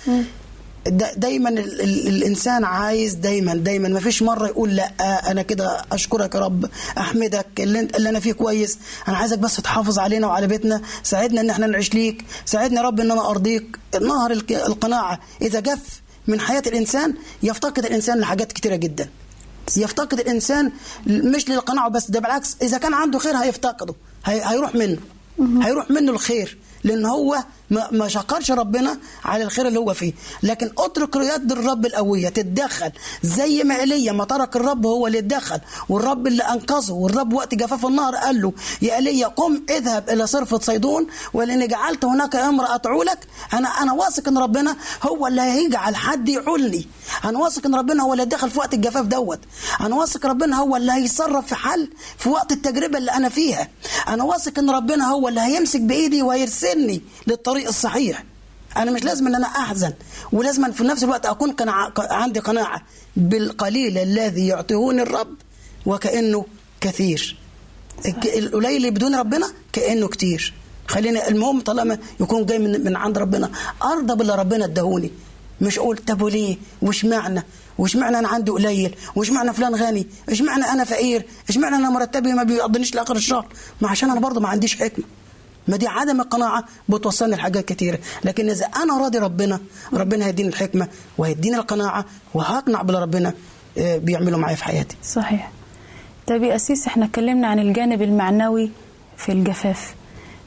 دايما 1.17 1.49
ال 1.49 1.81
ال 1.81 2.09
الإنسان 2.09 2.65
عايز 2.65 3.15
دايما 3.15 3.55
دايما. 3.55 3.89
ما 3.89 4.01
فيش 4.01 4.23
مرة 4.23 4.47
يقول 4.47 4.77
لا 4.77 5.31
أنا 5.31 5.43
كده 5.43 5.85
أشكرك 5.93 6.35
يا 6.35 6.41
رب 6.41 6.71
أحمدك 6.99 7.47
اللي, 7.59 7.81
أنا 8.09 8.21
فيه 8.21 8.33
كويس. 8.33 8.79
أنا 9.09 9.17
عايزك 9.17 9.39
بس 9.39 9.57
تحافظ 9.57 9.99
علينا 9.99 10.27
وعلى 10.27 10.47
بيتنا 10.47 10.83
ساعدنا 11.03 11.41
إن 11.41 11.51
إحنا 11.51 11.67
نعيش 11.67 11.95
ليك 11.95 12.25
ساعدنا 12.47 12.81
يا 12.81 12.87
رب 12.87 13.01
إن 13.01 13.11
أنا 13.11 13.31
أرضيك. 13.31 13.79
نهر 14.01 14.31
القناعة 14.51 15.21
إذا 15.43 15.61
جف 15.61 16.03
من 16.27 16.41
حياة 16.41 16.63
الإنسان 16.67 17.15
يفتقد 17.43 17.85
الإنسان 17.87 18.19
لحاجات 18.21 18.53
كتيرة 18.53 18.77
جدا. 18.77 19.09
يفتقد 19.77 20.21
الإنسان 20.21 20.73
مش 21.07 21.49
للقناعة 21.49 21.89
بس 21.89 22.11
ده 22.11 22.21
بالعكس 22.21 22.57
إذا 22.63 22.79
كان 22.79 22.95
عنده 22.95 23.19
خير 23.19 23.37
هيفتقده 23.37 23.95
هي 24.25 24.43
هيروح 24.45 24.75
منه. 24.75 24.99
هيروح 25.63 25.91
منه 25.91 26.13
الخير 26.13 26.59
لأن 26.85 27.07
هو 27.07 27.37
ما 27.91 28.09
شكرش 28.09 28.51
ربنا 28.51 28.99
على 29.25 29.45
الخير 29.45 29.69
اللي 29.69 29.79
هو 29.79 29.95
فيه. 29.95 30.13
لكن 30.43 30.71
اترك 30.79 31.17
يد 31.17 31.53
الرب 31.53 31.87
القوية 31.87 32.29
تتدخل. 32.29 32.93
زي 33.23 33.65
ما 33.65 33.81
إيليا 33.81 34.13
ما 34.13 34.25
ترك 34.25 34.57
الرب 34.57 34.87
هو 34.87 35.07
اللي 35.07 35.19
اتدخل. 35.19 35.61
والرب 35.89 36.27
اللي 36.27 36.43
أنقذه. 36.43 36.93
والرب 36.93 37.33
وقت 37.33 37.55
جفاف 37.55 37.87
النهر 37.87 38.17
قال 38.17 38.43
له 38.43 38.53
يا 38.83 38.97
إيليا 38.97 39.27
قم 39.27 39.63
اذهب 39.71 40.11
إلى 40.11 40.27
صرفة 40.27 40.59
صيدون. 40.59 41.07
ولاني 41.33 41.67
جعلت 41.67 42.05
هناك 42.05 42.37
امرأة 42.37 42.77
تعولك 42.77 43.27
أنا 43.53 43.69
أنا 43.69 43.93
واثق 43.93 44.29
إن 44.29 44.39
ربنا 44.39 44.77
هو 45.03 45.27
اللي 45.27 45.43
هيجعل 45.43 45.97
حد 45.97 46.29
يعولني 46.29 46.87
أنا 47.25 47.39
واثق 47.39 47.67
إن 47.67 47.75
ربنا 47.75 48.03
هو 48.03 48.13
اللي 48.13 48.25
دخل 48.25 48.51
في 48.51 48.59
وقت 48.59 48.75
الجفاف 48.75 49.07
دوت. 49.07 49.41
أنا 49.81 49.97
واثق 49.97 50.27
ربنا 50.27 50.57
هو 50.57 50.77
اللي 50.77 50.93
هيتصرف 50.93 51.47
في 51.47 51.55
حل 51.55 51.91
في 52.19 52.29
وقت 52.29 52.53
التجربة 52.53 52.99
اللي 52.99 53.11
أنا 53.11 53.29
فيها. 53.29 53.69
أنا 54.09 54.25
واثق 54.25 54.59
إن 54.59 54.71
ربنا 54.71 55.09
هو 55.09 55.29
اللي 55.29 55.41
هيمسك 55.41 55.81
بإيدي 55.81 56.23
وهيرسلني 56.23 57.03
للطريق 57.27 57.62
الصحيح. 57.69 58.25
أنا 58.77 58.91
مش 58.91 59.05
لازم 59.05 59.27
إن 59.27 59.35
أنا 59.35 59.47
أحزن 59.47 59.93
ولازم 60.33 60.73
في 60.73 60.85
نفس 60.85 61.05
الوقت 61.05 61.27
أكون 61.27 61.51
قناعة 61.51 61.93
عندي 61.99 62.41
قناعة 62.41 62.83
بالقليل 63.17 63.99
الذي 63.99 64.47
يعطيهوني 64.47 65.03
الرب 65.03 65.35
وكأنه 65.87 66.47
كثير. 66.81 67.37
القليل 68.25 68.77
اللي 68.77 68.91
بدون 68.91 69.15
ربنا 69.15 69.53
كأنه 69.73 70.09
كتير. 70.09 70.55
خلينا 70.89 71.29
المهم 71.29 71.61
طالما 71.61 71.99
يكون 72.21 72.47
جاي 72.47 72.59
من, 72.59 72.85
من 72.85 72.97
عند 72.97 73.19
ربنا. 73.19 73.51
أرضى 73.83 74.15
باللي 74.15 74.35
ربنا 74.35 74.65
اداهوني. 74.65 75.11
مش 75.61 75.79
أقول 75.79 75.97
طب 75.97 76.23
وليه؟ 76.23 76.57
وش 76.83 77.05
معنى؟ 77.05 77.43
وش 77.79 77.97
معنى 77.97 78.19
أنا 78.19 78.29
عندي 78.29 78.51
قليل؟ 78.51 78.97
وش 79.17 79.31
معنى 79.31 79.53
فلان 79.53 79.75
غني؟ 79.75 80.07
إيش 80.29 80.43
معنى 80.43 80.65
أنا 80.65 80.85
فقير؟ 80.85 81.27
إيش 81.49 81.57
معنى 81.59 81.77
أنا 81.77 81.91
مرتبي 81.91 82.33
ما 82.33 82.43
بيقضنيش 82.43 82.95
لآخر 82.95 83.17
الشهر؟ 83.17 83.47
ما 83.81 83.89
عشان 83.89 84.11
أنا 84.11 84.21
برضه 84.21 84.41
ما 84.41 84.49
عنديش 84.49 84.77
حكمة. 84.77 85.05
ما 85.69 85.77
دي 85.77 85.87
عدم 85.87 86.21
القناعة 86.21 86.65
بتوصلني 86.89 87.37
لحاجات 87.37 87.65
كتيرة. 87.65 87.99
لكن 88.25 88.51
إذا 88.51 88.67
أنا 88.67 88.99
راضي 88.99 89.19
ربنا 89.19 89.61
ربنا 89.93 90.27
هيديني 90.27 90.49
الحكمة 90.49 90.89
وهيديني 91.19 91.57
القناعة 91.57 92.05
وهقنع 92.35 92.83
باللي 92.83 93.03
ربنا 93.03 93.35
آه، 93.79 93.97
بيعمله 93.99 94.39
معايا 94.39 94.57
في 94.57 94.65
حياتي. 94.65 94.97
صحيح. 95.05 95.51
طيب 96.27 96.43
يا 96.43 96.57
أسيس 96.57 96.87
إحنا 96.87 97.05
اتكلمنا 97.05 97.47
عن 97.49 97.59
الجانب 97.59 98.03
المعنوي 98.03 98.71
في 99.17 99.33
الجفاف. 99.33 99.95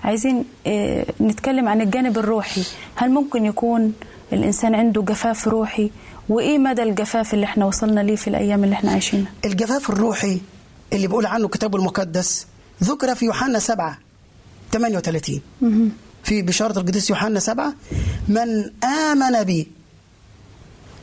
عايزين 0.03 0.45
آه 0.67 1.05
نتكلم 1.21 1.67
عن 1.67 1.81
الجانب 1.81 2.17
الروحي. 2.17 2.63
هل 2.95 3.11
ممكن 3.11 3.45
يكون 3.45 3.93
الإنسان 4.33 4.75
عنده 4.75 5.01
جفاف 5.01 5.47
روحي؟ 5.47 5.91
وإيه 6.29 6.57
مدى 6.57 6.83
الجفاف 6.83 7.33
اللي 7.33 7.45
إحنا 7.45 7.65
وصلنا 7.65 8.01
ليه 8.01 8.15
في 8.15 8.27
الأيام 8.27 8.63
اللي 8.63 8.73
إحنا 8.75 8.91
عايشينها؟ 8.91 9.31
الجفاف 9.45 9.89
الروحي 9.89 10.41
اللي 10.93 11.07
بيقول 11.07 11.25
عنه 11.25 11.45
الكتاب 11.45 11.75
المقدس 11.75 12.47
ذكر 12.83 13.15
في 13.15 13.25
يوحنا 13.25 13.59
7 13.59 13.97
38 14.71 15.41
في 16.23 16.41
بشارة 16.41 16.79
القديس 16.79 17.09
يوحنا 17.09 17.39
7 17.39 17.73
من 18.27 18.71
آمن 18.83 19.43
بي 19.43 19.67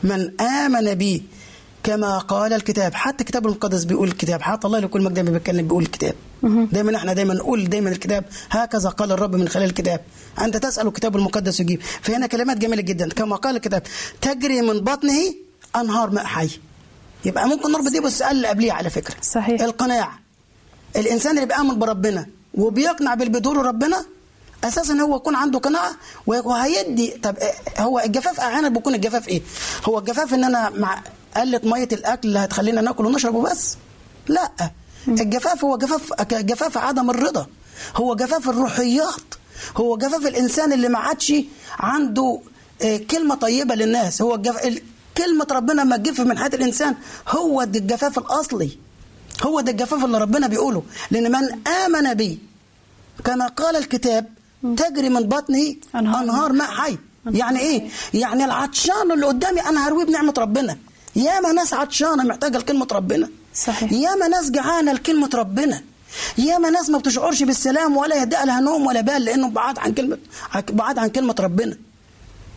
من 0.02 0.40
آمن 0.40 0.94
بي 0.94 1.22
كما 1.82 2.18
قال 2.18 2.52
الكتاب. 2.52 2.94
حتى 2.94 3.20
الكتاب 3.20 3.46
المقدس 3.46 3.84
بيقول 3.84 4.08
الكتاب 4.08 4.42
حتى 4.42 4.66
الله 4.66 4.78
لكل 4.78 5.02
مجد 5.02 5.30
بيتكلم 5.30 5.66
بيقول 5.66 5.82
الكتاب. 5.82 6.14
دايما 6.42 6.96
إحنا 6.96 7.12
دايما 7.12 7.34
نقول 7.34 7.68
دايما 7.68 7.90
الكتاب 7.90 8.24
هكذا 8.50 8.88
قال 8.88 9.12
الرب 9.12 9.36
من 9.36 9.48
خلال 9.48 9.64
الكتاب. 9.64 10.00
أنت 10.40 10.56
تسأل 10.56 10.86
الكتاب 10.86 11.16
المقدس 11.16 11.60
يجيب. 11.60 11.80
فهنا 11.82 12.26
كلمات 12.26 12.56
جميلة 12.56 12.82
جدا. 12.82 13.08
كما 13.08 13.36
قال 13.36 13.56
الكتاب 13.56 13.82
تجري 14.20 14.62
من 14.62 14.80
بطنه 14.80 15.34
أنهار 15.76 16.10
ماء 16.10 16.24
حي. 16.24 16.50
يبقى 17.24 17.48
ممكن 17.48 17.72
نربط 17.72 17.88
دي 17.92 18.00
بالسؤال 18.00 18.36
اللي 18.36 18.48
قبليه 18.48 18.72
على 18.72 18.90
فكرة. 18.90 19.16
صحيح. 19.22 19.62
القناعه 19.62 20.18
الإنسان 20.96 21.36
اللي 21.36 21.46
بيآمن 21.46 21.78
بربنا 21.78 22.26
وبيقنع 22.54 23.14
باللي 23.14 23.32
بيدور 23.32 23.66
ربنا 23.66 24.04
أساسا 24.64 24.94
هو 24.94 25.16
يكون 25.16 25.34
عنده 25.36 25.58
قناعة 25.58 25.92
وهيدي 26.26 27.10
طب 27.10 27.36
إيه- 27.38 27.80
هو 27.80 27.98
الجفاف 28.00 28.40
أحيانا 28.40 28.68
بيكون 28.68 28.94
الجفاف 28.94 29.28
إيه؟ 29.28 29.42
هو 29.84 29.98
الجفاف 29.98 30.34
إن 30.34 30.44
أنا 30.44 30.70
مع 30.70 31.02
قلة 31.36 31.60
مية 31.64 31.88
الأكل 31.92 32.28
اللي 32.28 32.38
هتخلينا 32.38 32.80
ناكل 32.80 33.06
ونشرب 33.06 33.34
وبس؟ 33.34 33.76
لأ 34.28 34.50
الجفاف 35.08 35.64
هو 35.64 35.76
جفاف 35.76 36.22
جفاف 36.32 36.78
عدم 36.78 37.10
الرضا. 37.10 37.46
هو 37.96 38.14
جفاف 38.14 38.48
الروحيات. 38.48 39.34
هو 39.76 39.96
جفاف 39.96 40.26
الإنسان 40.26 40.72
اللي 40.72 40.88
ما 40.88 40.98
عادش 40.98 41.32
عنده 41.78 42.40
آه، 42.82 42.96
كلمة 42.96 43.34
طيبة 43.34 43.74
للناس. 43.74 44.22
هو 44.22 44.34
الجف... 44.34 44.64
ال- 44.64 44.82
كلمة 45.16 45.46
ربنا 45.50 45.84
ما 45.84 45.96
تجف 45.96 46.20
من 46.20 46.38
حياة 46.38 46.50
الإنسان 46.54 46.94
هو 47.28 47.62
الجفاف 47.62 48.18
الأصلي. 48.18 48.78
هو 49.42 49.60
ده 49.60 49.70
الجفاف 49.72 50.04
اللي 50.04 50.18
ربنا 50.18 50.46
بيقوله. 50.46 50.82
لأن 51.10 51.32
من 51.32 51.68
آمن 51.68 52.14
بي 52.14 52.38
كما 53.24 53.46
قال 53.46 53.76
الكتاب 53.76 54.26
تجري 54.76 55.08
من 55.08 55.20
بطنه 55.28 55.74
أنهار 55.94 56.22
أنهار 56.24 56.52
ماء 56.52 56.70
حي. 56.70 56.98
يعني 57.26 57.60
إيه؟ 57.60 57.88
يعني 58.14 58.44
العطشان 58.44 59.12
اللي 59.12 59.26
قدامي 59.26 59.60
أنا 59.60 59.88
هرويه 59.88 60.04
بنعمة 60.04 60.34
ربنا. 60.38 60.78
ياما 61.16 61.52
ناس 61.52 61.74
عطشانة 61.74 62.24
محتاجة 62.24 62.58
لكلمة 62.58 62.86
ربنا. 62.92 63.28
صحيح. 63.54 63.92
ياما 63.92 64.28
ناس 64.28 64.50
جعانة 64.50 64.92
لكلمة 64.92 65.30
ربنا. 65.34 65.82
ياما 66.38 66.70
ناس 66.70 66.90
ما 66.90 66.98
بتشعرش 66.98 67.42
بالسلام 67.42 67.96
ولا 67.96 68.16
يهدأ 68.16 68.44
لها 68.44 68.60
نوم 68.60 68.86
ولا 68.86 69.00
بال 69.00 69.24
لأنه 69.24 69.48
بعاد 69.48 69.78
عن 69.78 69.94
كلمة 69.94 70.18
بعاد 70.70 70.98
عن 70.98 71.08
كلمة 71.08 71.34
ربنا. 71.40 71.76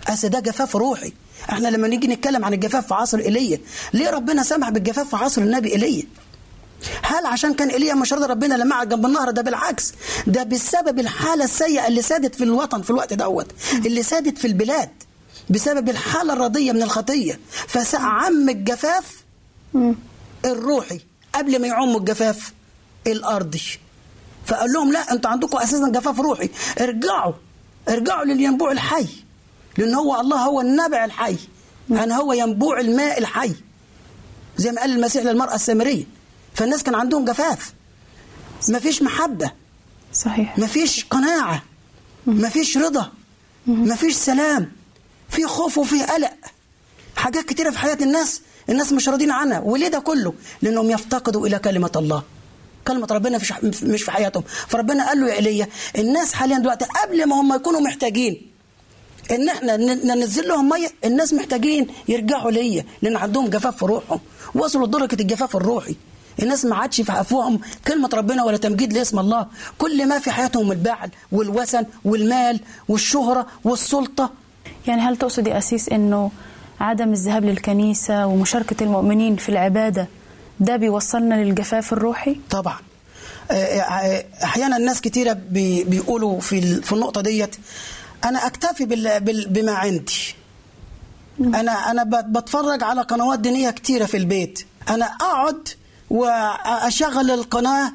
أصل 0.08 0.30
ده 0.30 0.40
جفاف 0.40 0.76
روحي. 0.76 1.14
إحنا 1.50 1.68
لما 1.68 1.88
نيجي 1.88 2.08
نتكلم 2.08 2.46
عن 2.46 2.54
الجفاف 2.54 2.88
في 2.88 2.94
عصر 2.94 3.20
إيليا 3.20 3.60
ليه 3.94 4.10
ربنا 4.10 4.44
سمح 4.44 4.70
بالجفاف 4.70 5.10
في 5.10 5.16
عصر 5.16 5.42
النبي 5.42 5.72
إيليا؟ 5.72 6.04
هل 7.04 7.26
عشان 7.26 7.54
كان 7.54 7.70
ايليا 7.70 7.94
مش 7.94 8.14
راضي 8.14 8.26
ربنا 8.26 8.56
لما 8.56 8.76
قعد 8.76 8.90
جنب 8.90 9.06
النهر؟ 9.06 9.32
ده 9.32 9.42
بالعكس 9.42 9.94
ده 10.28 10.44
بسبب 10.44 11.00
الحالة 11.00 11.44
السيئة 11.44 11.88
اللي 11.88 12.02
سادت 12.02 12.36
في 12.36 12.44
الوطن 12.44 12.82
في 12.82 12.90
الوقت 12.90 13.14
دوت 13.14 13.52
اللي 13.86 14.04
سادت 14.04 14.38
في 14.38 14.48
البلاد 14.48 14.90
بسبب 15.50 15.90
الحالة 15.90 16.34
الرضية 16.34 16.72
من 16.72 16.84
الخطية. 16.84 17.40
فعم 17.68 18.50
الجفاف 18.50 19.24
الروحي 20.46 21.00
قبل 21.36 21.62
ما 21.62 21.68
يعم 21.68 21.96
الجفاف 21.96 22.54
الأرضي. 23.08 23.62
فقال 24.46 24.74
لهم 24.74 24.92
لا 24.92 25.12
أنتوا 25.12 25.32
عندكم 25.32 25.58
أساسا 25.58 25.90
جفاف 25.90 26.20
روحي. 26.20 26.50
ارجعوا 26.82 27.34
ارجعوا 27.90 28.26
للينبوع 28.26 28.72
الحي 28.72 29.08
لأن 29.78 29.94
هو 29.94 30.20
الله 30.20 30.38
هو 30.38 30.62
النبع 30.62 31.06
الحي. 31.06 31.38
يعني 31.90 32.14
هو 32.14 32.34
ينبوع 32.34 32.80
الماء 32.80 33.20
الحي. 33.20 33.54
زي 34.58 34.72
ما 34.72 34.82
قال 34.82 34.92
المسيح 34.92 35.24
للمرأة 35.24 35.56
السامرية. 35.56 36.04
فالناس 36.56 36.84
كان 36.84 36.96
عندهم 36.96 37.26
جفاف. 37.26 37.74
مفيش 38.70 39.02
محبة. 39.02 39.52
صحيح. 40.14 40.60
مفيش 40.60 41.06
قناعة. 41.06 41.64
مفيش 42.28 42.78
رضا. 42.78 43.12
مفيش 43.68 44.16
سلام. 44.16 44.72
في 45.30 45.46
خوف 45.46 45.78
وفي 45.78 46.04
قلق. 46.04 46.32
حاجات 47.16 47.46
كتيرة 47.46 47.70
في 47.70 47.78
حياة 47.78 47.98
الناس 48.02 48.42
الناس 48.70 48.94
مش 48.94 49.10
راضين 49.10 49.32
عنها. 49.32 49.60
وليه 49.60 49.88
ده 49.88 50.00
كله؟ 50.00 50.34
لأنهم 50.62 50.92
يفتقدوا 50.92 51.48
إلى 51.48 51.60
كلمة 51.60 51.92
الله. 51.96 52.24
كلمة 52.88 53.08
ربنا 53.12 53.38
مش 53.84 54.04
في 54.04 54.12
حياتهم. 54.12 54.44
فربنا 54.68 55.08
قال 55.08 55.22
له 55.22 55.28
يا 55.28 55.34
ايليا 55.36 55.68
الناس 55.98 56.34
حاليا 56.34 56.58
دلوقتي 56.58 56.86
قبل 56.86 57.26
ما 57.26 57.42
هم 57.42 57.56
يكونوا 57.56 57.80
محتاجين 57.82 58.52
إن 59.32 59.50
إحنا 59.50 59.78
ننزل 59.78 60.48
لهم 60.48 60.70
مية 60.70 60.92
الناس 61.06 61.34
محتاجين 61.34 61.88
يرجعوا 62.08 62.52
ليا. 62.52 62.86
لأن 63.02 63.16
عندهم 63.16 63.48
جفاف 63.48 63.78
في 63.78 63.86
روحهم. 63.86 64.20
وصلوا 64.56 64.88
لدرجة 64.88 65.22
الجفاف 65.22 65.56
الروحي. 65.56 65.96
الناس 66.44 66.66
ما 66.66 66.76
عادش 66.76 67.02
في 67.02 67.12
افواههم 67.22 67.60
كلمة 67.88 68.10
ربنا 68.14 68.44
ولا 68.44 68.58
تمجيد 68.58 68.94
لاسم 68.94 69.20
الله. 69.20 69.48
كل 69.78 70.08
ما 70.08 70.20
في 70.20 70.32
حياتهم 70.32 70.72
البعل 70.72 71.10
والوثن 71.32 71.86
والمال 72.06 72.60
والشهرة 72.88 73.48
والسلطة. 73.64 74.32
يعني 74.88 75.02
هل 75.02 75.18
تقصد 75.18 75.48
يا 75.48 75.58
أسيس 75.58 75.90
أنه 75.90 76.32
عدم 76.80 77.14
الذهاب 77.14 77.46
للكنيسة 77.46 78.26
ومشاركة 78.28 78.84
المؤمنين 78.84 79.36
في 79.36 79.50
العبادة 79.50 80.08
ده 80.60 80.76
بيوصلنا 80.76 81.36
للجفاف 81.36 81.94
الروحي؟ 81.94 82.36
طبعا. 82.50 82.78
آه، 83.52 83.54
آه، 83.80 84.26
أحيانا 84.44 84.78
الناس 84.78 85.02
كتيرة 85.02 85.34
بي- 85.34 85.84
بيقولوا 85.84 86.40
في 86.40 86.82
في 86.82 86.94
النقطة 86.94 87.22
ديت 87.22 87.56
أنا 88.26 88.48
أكتفي 88.48 88.86
بما 89.50 89.72
عندي. 89.72 90.36
أنا 91.40 91.72
أنا 91.92 92.04
بتفرج 92.28 92.84
على 92.84 93.02
قنوات 93.02 93.40
دينية 93.40 93.70
كتيرة 93.70 94.06
في 94.06 94.18
البيت. 94.18 94.66
أنا 94.90 95.06
أقعد 95.06 95.68
وأشغل 96.10 97.32
القناة 97.32 97.94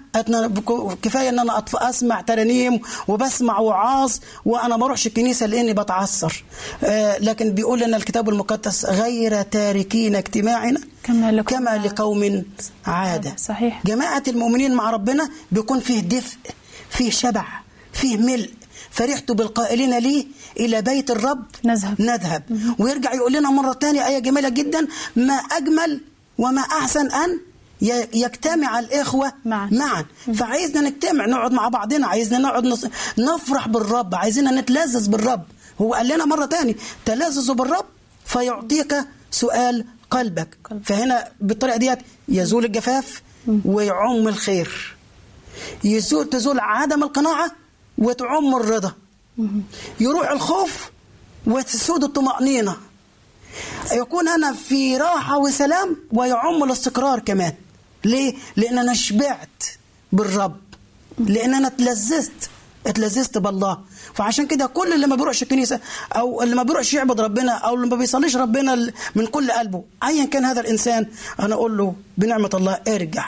كفاية 1.03 1.29
إن 1.29 1.38
أنا 1.38 1.64
أسمع 1.75 2.20
ترانيم 2.20 2.81
وبسمع 3.09 3.59
وعاظ 3.59 4.12
وأنا 4.44 4.77
ما 4.77 4.85
أروحش 4.87 5.07
الكنيسة 5.07 5.46
لأني 5.46 5.73
بتعثر 5.75 6.44
آه، 6.85 7.18
لكن 7.18 7.51
بيقول 7.53 7.81
لنا 7.81 7.96
الكتاب 7.96 8.29
المقدس 8.29 8.85
غير 8.85 9.42
تاركين 9.42 10.16
اجتماعنا 10.16 10.81
كما 11.03 11.33
لقوم 11.33 11.59
كما. 11.59 11.77
لقوم 11.87 12.44
عادة 12.87 13.33
صحيح. 13.37 13.81
جماعة 13.87 14.23
المؤمنين 14.29 14.75
مع 14.75 14.90
ربنا 14.90 15.29
بيكون 15.53 15.81
فيه 15.81 16.01
دفء 16.01 16.37
فيه 16.90 17.11
شبع 17.11 17.44
فيه 17.92 18.16
ملء 18.16 18.51
فرحت 18.90 19.31
بالقائلين 19.33 19.99
لي 19.99 20.29
إلى 20.61 20.83
بيت 20.83 21.11
الرب 21.11 21.44
نذهب. 21.64 22.01
نذهب 22.03 22.42
ويرجع 22.79 23.14
يقول 23.14 23.33
لنا 23.33 23.51
مرة 23.51 23.73
ثانية 23.81 24.07
آية 24.07 24.18
جميلة 24.18 24.49
جدا 24.49 24.87
ما 25.16 25.35
أجمل 25.35 26.01
وما 26.38 26.61
أحسن 26.62 27.11
أن 27.11 27.31
ي- 27.31 27.40
يجتمع 28.14 28.79
الإخوة 28.79 29.33
معا. 29.45 29.69
معا. 29.73 30.05
فعايزنا 30.35 30.81
نجتمع 30.81 31.27
نقعد 31.27 31.53
مع 31.53 31.69
بعضنا. 31.69 32.07
عايزنا 32.07 32.38
نقعد 32.38 32.64
نص... 32.64 32.87
نفرح 33.19 33.69
بالرب. 33.69 34.14
عايزين 34.14 34.55
نتلذذ 34.55 35.09
بالرب. 35.09 35.45
هو 35.81 35.95
قال 35.95 36.09
لنا 36.09 36.25
مرة 36.25 36.47
ثانية 36.47 36.75
تلذذوا 37.05 37.55
بالرب 37.55 37.87
فيعطيك 38.25 38.97
سؤال 39.31 39.85
قلبك. 40.11 40.59
فهنا 40.85 41.29
بالطريقة 41.40 41.77
ديت 41.77 41.99
يزول 42.29 42.64
الجفاف 42.64 43.23
ويعم 43.64 44.29
الخير. 44.29 44.97
يزول 45.85 46.31
تزول 46.31 46.61
عدم 46.61 47.03
القناعة 47.03 47.51
وتعم 47.99 48.55
الرضا. 48.55 48.93
يروح 50.01 50.31
الخوف 50.31 50.90
وتسود 51.47 52.05
الطمأنينة. 52.05 52.77
يكون 53.93 54.29
أنا 54.29 54.53
في 54.53 54.97
راحة 54.97 55.38
وسلام 55.38 55.97
ويعم 56.12 56.64
الاستقرار 56.64 57.19
كمان. 57.19 57.53
ليه؟ 58.05 58.35
لأن 58.57 58.79
أنا 58.79 58.95
شبعت 58.95 59.63
بالرب. 60.13 60.57
لأن 61.19 61.55
أنا 61.55 61.67
اتلذذت. 61.69 62.51
اتلذذت 62.87 63.39
بالله. 63.39 63.79
فعشان 64.15 64.47
كده 64.47 64.67
كل 64.67 64.93
اللي 64.93 65.07
ما 65.07 65.17
بيروحش 65.17 65.43
الكنيسة 65.43 65.81
أو 66.13 66.43
اللي 66.43 66.55
ما 66.57 66.63
بيروحش 66.63 66.95
يعبد 66.95 67.21
ربنا 67.21 67.53
أو 67.53 67.75
اللي 67.75 67.87
ما 67.87 67.97
بيصليش 67.97 68.37
ربنا 68.37 68.93
من 69.15 69.27
كل 69.27 69.51
قلبه 69.51 69.85
أيا 70.05 70.25
كان 70.25 70.45
هذا 70.45 70.61
الإنسان 70.61 71.07
أنا 71.41 71.55
أقول 71.55 71.77
له 71.79 71.95
بنعمة 72.19 72.51
الله 72.55 72.79
ارجع. 72.89 73.27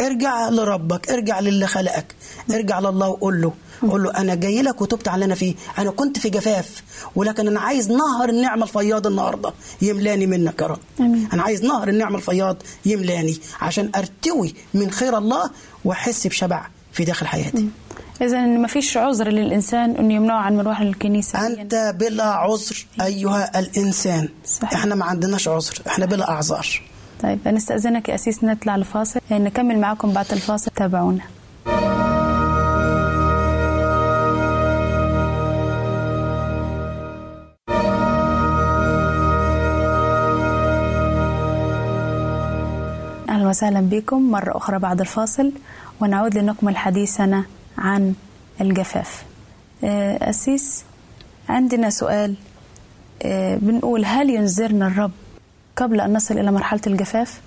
ارجع 0.00 0.48
لربك 0.48 1.10
ارجع 1.10 1.40
للي 1.40 1.66
خلقك 1.66 2.14
ارجع 2.50 2.80
لله 2.80 3.08
وقول 3.08 3.40
له 3.42 3.52
قول 3.90 4.02
له 4.02 4.10
أنا 4.10 4.34
جاي 4.34 4.62
لك 4.62 4.80
وتبت 4.80 5.08
على 5.08 5.14
اللي 5.14 5.24
أنا 5.24 5.34
فيه. 5.34 5.54
أنا 5.78 5.90
كنت 5.90 6.18
في 6.18 6.30
جفاف 6.30 6.82
ولكن 7.16 7.48
أنا 7.48 7.60
عايز 7.60 7.90
نهر 7.90 8.28
النعمة 8.28 8.62
الفياض 8.62 9.06
النهارده. 9.06 9.52
يملاني 9.82 10.26
منك 10.26 10.60
يا 10.60 10.66
رب. 10.66 10.78
أنا 11.32 11.42
عايز 11.42 11.64
نهر 11.64 11.88
النعمة 11.88 12.16
الفياض 12.16 12.56
يملاني 12.86 13.38
عشان 13.60 13.90
أرتوي 13.96 14.54
من 14.74 14.90
خير 14.90 15.18
الله 15.18 15.50
وأحس 15.84 16.26
بشبع 16.26 16.66
في 16.92 17.04
داخل 17.04 17.26
حياتي. 17.26 17.68
اذا 18.22 18.40
ما 18.46 18.68
فيش 18.68 18.96
عذر 18.96 19.28
للإنسان 19.28 19.90
إنه 19.96 20.14
يمنعه 20.14 20.40
عن 20.40 20.56
مروح 20.56 20.80
للكنيسه 20.80 21.46
أنت 21.46 21.94
بلا 22.00 22.24
عذر 22.24 22.86
أيها 23.00 23.58
الإنسان. 23.58 24.28
صحيح. 24.46 24.72
إحنا 24.72 24.94
ما 24.94 25.04
عندناش 25.04 25.48
عذر. 25.48 25.82
إحنا 25.86 26.06
بلا 26.06 26.30
أعذار. 26.30 26.82
طيب 27.22 27.48
نستأذنك 27.48 28.08
يا 28.08 28.14
أسيس 28.14 28.44
نطلع 28.44 28.76
لفاصل 28.76 29.20
نكمل 29.30 29.78
معكم 29.78 30.12
بعد 30.12 30.32
الفاصل. 30.32 30.70
تابعونا. 30.76 31.22
وسهلا 43.52 43.80
بكم 43.80 44.30
مرة 44.30 44.56
أخرى 44.56 44.78
بعد 44.78 45.00
الفاصل 45.00 45.52
ونعود 46.00 46.38
لنكمل 46.38 46.76
حديثنا 46.76 47.44
عن 47.78 48.14
الجفاف. 48.60 49.24
آه، 49.84 50.30
أسيس 50.30 50.84
عندنا 51.48 51.90
سؤال. 51.90 52.34
آه، 53.22 53.56
بنقول 53.56 54.04
هل 54.04 54.30
ينذرنا 54.30 54.86
الرب 54.86 55.10
قبل 55.76 56.00
أن 56.00 56.12
نصل 56.12 56.38
إلى 56.38 56.52
مرحلة 56.52 56.80
الجفاف؟ 56.86 57.40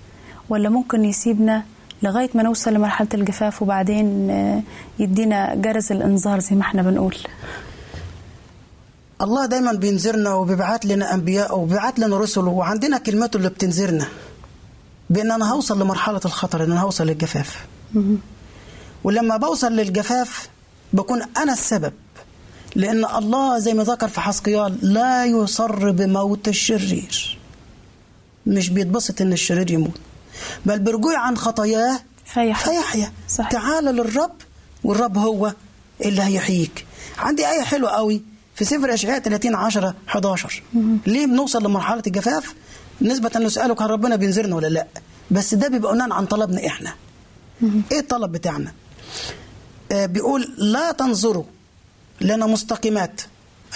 ولا 0.48 0.68
ممكن 0.68 1.04
يسيبنا 1.04 1.64
لغاية 2.02 2.30
ما 2.34 2.42
نوصل 2.42 2.74
لمرحلة 2.74 3.08
الجفاف 3.14 3.62
وبعدين 3.62 4.30
آه، 4.30 4.62
يدينا 4.98 5.54
جرس 5.54 5.92
الإنذار 5.92 6.38
زي 6.40 6.56
ما 6.56 6.62
إحنا 6.62 6.82
بنقول؟ 6.82 7.16
الله 9.22 9.46
دايما 9.46 9.72
بينذرنا 9.72 10.34
وبيبعت 10.34 10.84
لنا 10.86 11.14
أنبياء 11.14 11.58
وبيبعت 11.58 11.98
لنا 11.98 12.18
رسل 12.18 12.40
وعندنا 12.40 12.98
كلمته 12.98 13.36
اللي 13.36 13.48
بتنذرنا. 13.48 14.06
بأن 15.10 15.32
أنا 15.32 15.52
هوصل 15.52 15.80
لمرحلة 15.80 16.20
الخطر 16.24 16.64
إن 16.64 16.72
أنا 16.72 16.80
هوصل 16.80 17.06
للجفاف. 17.06 17.66
ولما 19.04 19.36
بوصل 19.36 19.72
للجفاف 19.72 20.48
بكون 20.92 21.22
أنا 21.36 21.52
السبب. 21.52 21.92
لأن 22.74 23.04
الله 23.04 23.58
زي 23.58 23.74
ما 23.74 23.82
ذكر 23.82 24.08
في 24.08 24.20
حسقيال 24.20 24.78
لا 24.82 25.24
يصر 25.24 25.90
بموت 25.90 26.48
الشرير. 26.48 27.38
مش 28.46 28.68
بيتبسط 28.68 29.20
إن 29.20 29.32
الشرير 29.32 29.70
يموت. 29.70 30.00
بل 30.66 30.78
برجوع 30.78 31.18
عن 31.18 31.36
خطاياه 31.36 32.00
فيحيا. 32.24 32.54
فيحيا. 32.54 33.12
صحيح. 33.28 33.50
تعال 33.50 33.84
للرب 33.84 34.32
والرب 34.84 35.18
هو 35.18 35.54
اللي 36.04 36.22
هيحييك. 36.22 36.86
عندي 37.18 37.48
آية 37.48 37.62
حلوة 37.62 37.90
قوي 37.90 38.22
في 38.54 38.64
سفر 38.64 38.94
أشعياء 38.94 39.18
30 39.18 39.54
10 39.54 39.94
11 40.08 40.62
ليه 41.06 41.26
بنوصل 41.26 41.64
لمرحلة 41.64 42.02
الجفاف؟ 42.06 42.54
نسبة 43.00 43.30
نسأله 43.38 43.74
كان 43.74 43.86
ربنا 43.86 44.16
بينذرنا 44.16 44.56
ولا 44.56 44.66
لا. 44.66 44.86
بس 45.30 45.54
ده 45.54 45.68
بيبقى 45.68 45.92
بناء 45.92 46.12
عن 46.12 46.26
طلبنا 46.26 46.66
إحنا. 46.66 46.94
إيه 47.92 47.98
الطلب 47.98 48.32
بتاعنا؟ 48.32 48.72
آه 49.92 50.06
بيقول 50.06 50.54
لا 50.58 50.92
تنظروا 50.92 51.44
لنا 52.20 52.46
مستقيمات. 52.46 53.20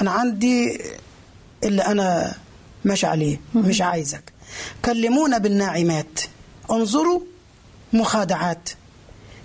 أنا 0.03 0.11
عندي 0.11 0.83
اللي 1.65 1.83
أنا 1.83 2.35
ماشي 2.85 3.07
عليه 3.07 3.41
مش 3.55 3.81
عايزك. 3.81 4.33
كلمونا 4.85 5.39
بالناعمات. 5.39 6.21
انظروا 6.71 7.21
مخادعات. 7.93 8.69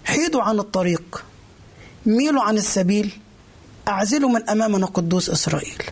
حيدوا 0.06 0.42
عن 0.42 0.60
الطريق. 0.60 1.24
ميلوا 2.06 2.44
عن 2.44 2.58
السبيل. 2.58 3.20
أعزلوا 3.88 4.30
من 4.30 4.50
أمامنا 4.50 4.86
قدوس 4.86 5.30
إسرائيل. 5.30 5.84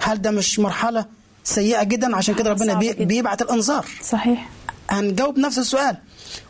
هل 0.00 0.22
ده 0.22 0.30
مش 0.30 0.58
مرحلة 0.58 1.06
سيئة 1.44 1.82
جدا. 1.82 2.16
عشان 2.16 2.34
كده 2.34 2.50
ربنا 2.50 2.74
بي. 2.74 2.92
بيبعت 2.92 3.42
الإنذار. 3.42 3.86
صحيح. 4.02 4.48
هنجاوب 4.90 5.38
نفس 5.38 5.58
السؤال. 5.58 5.96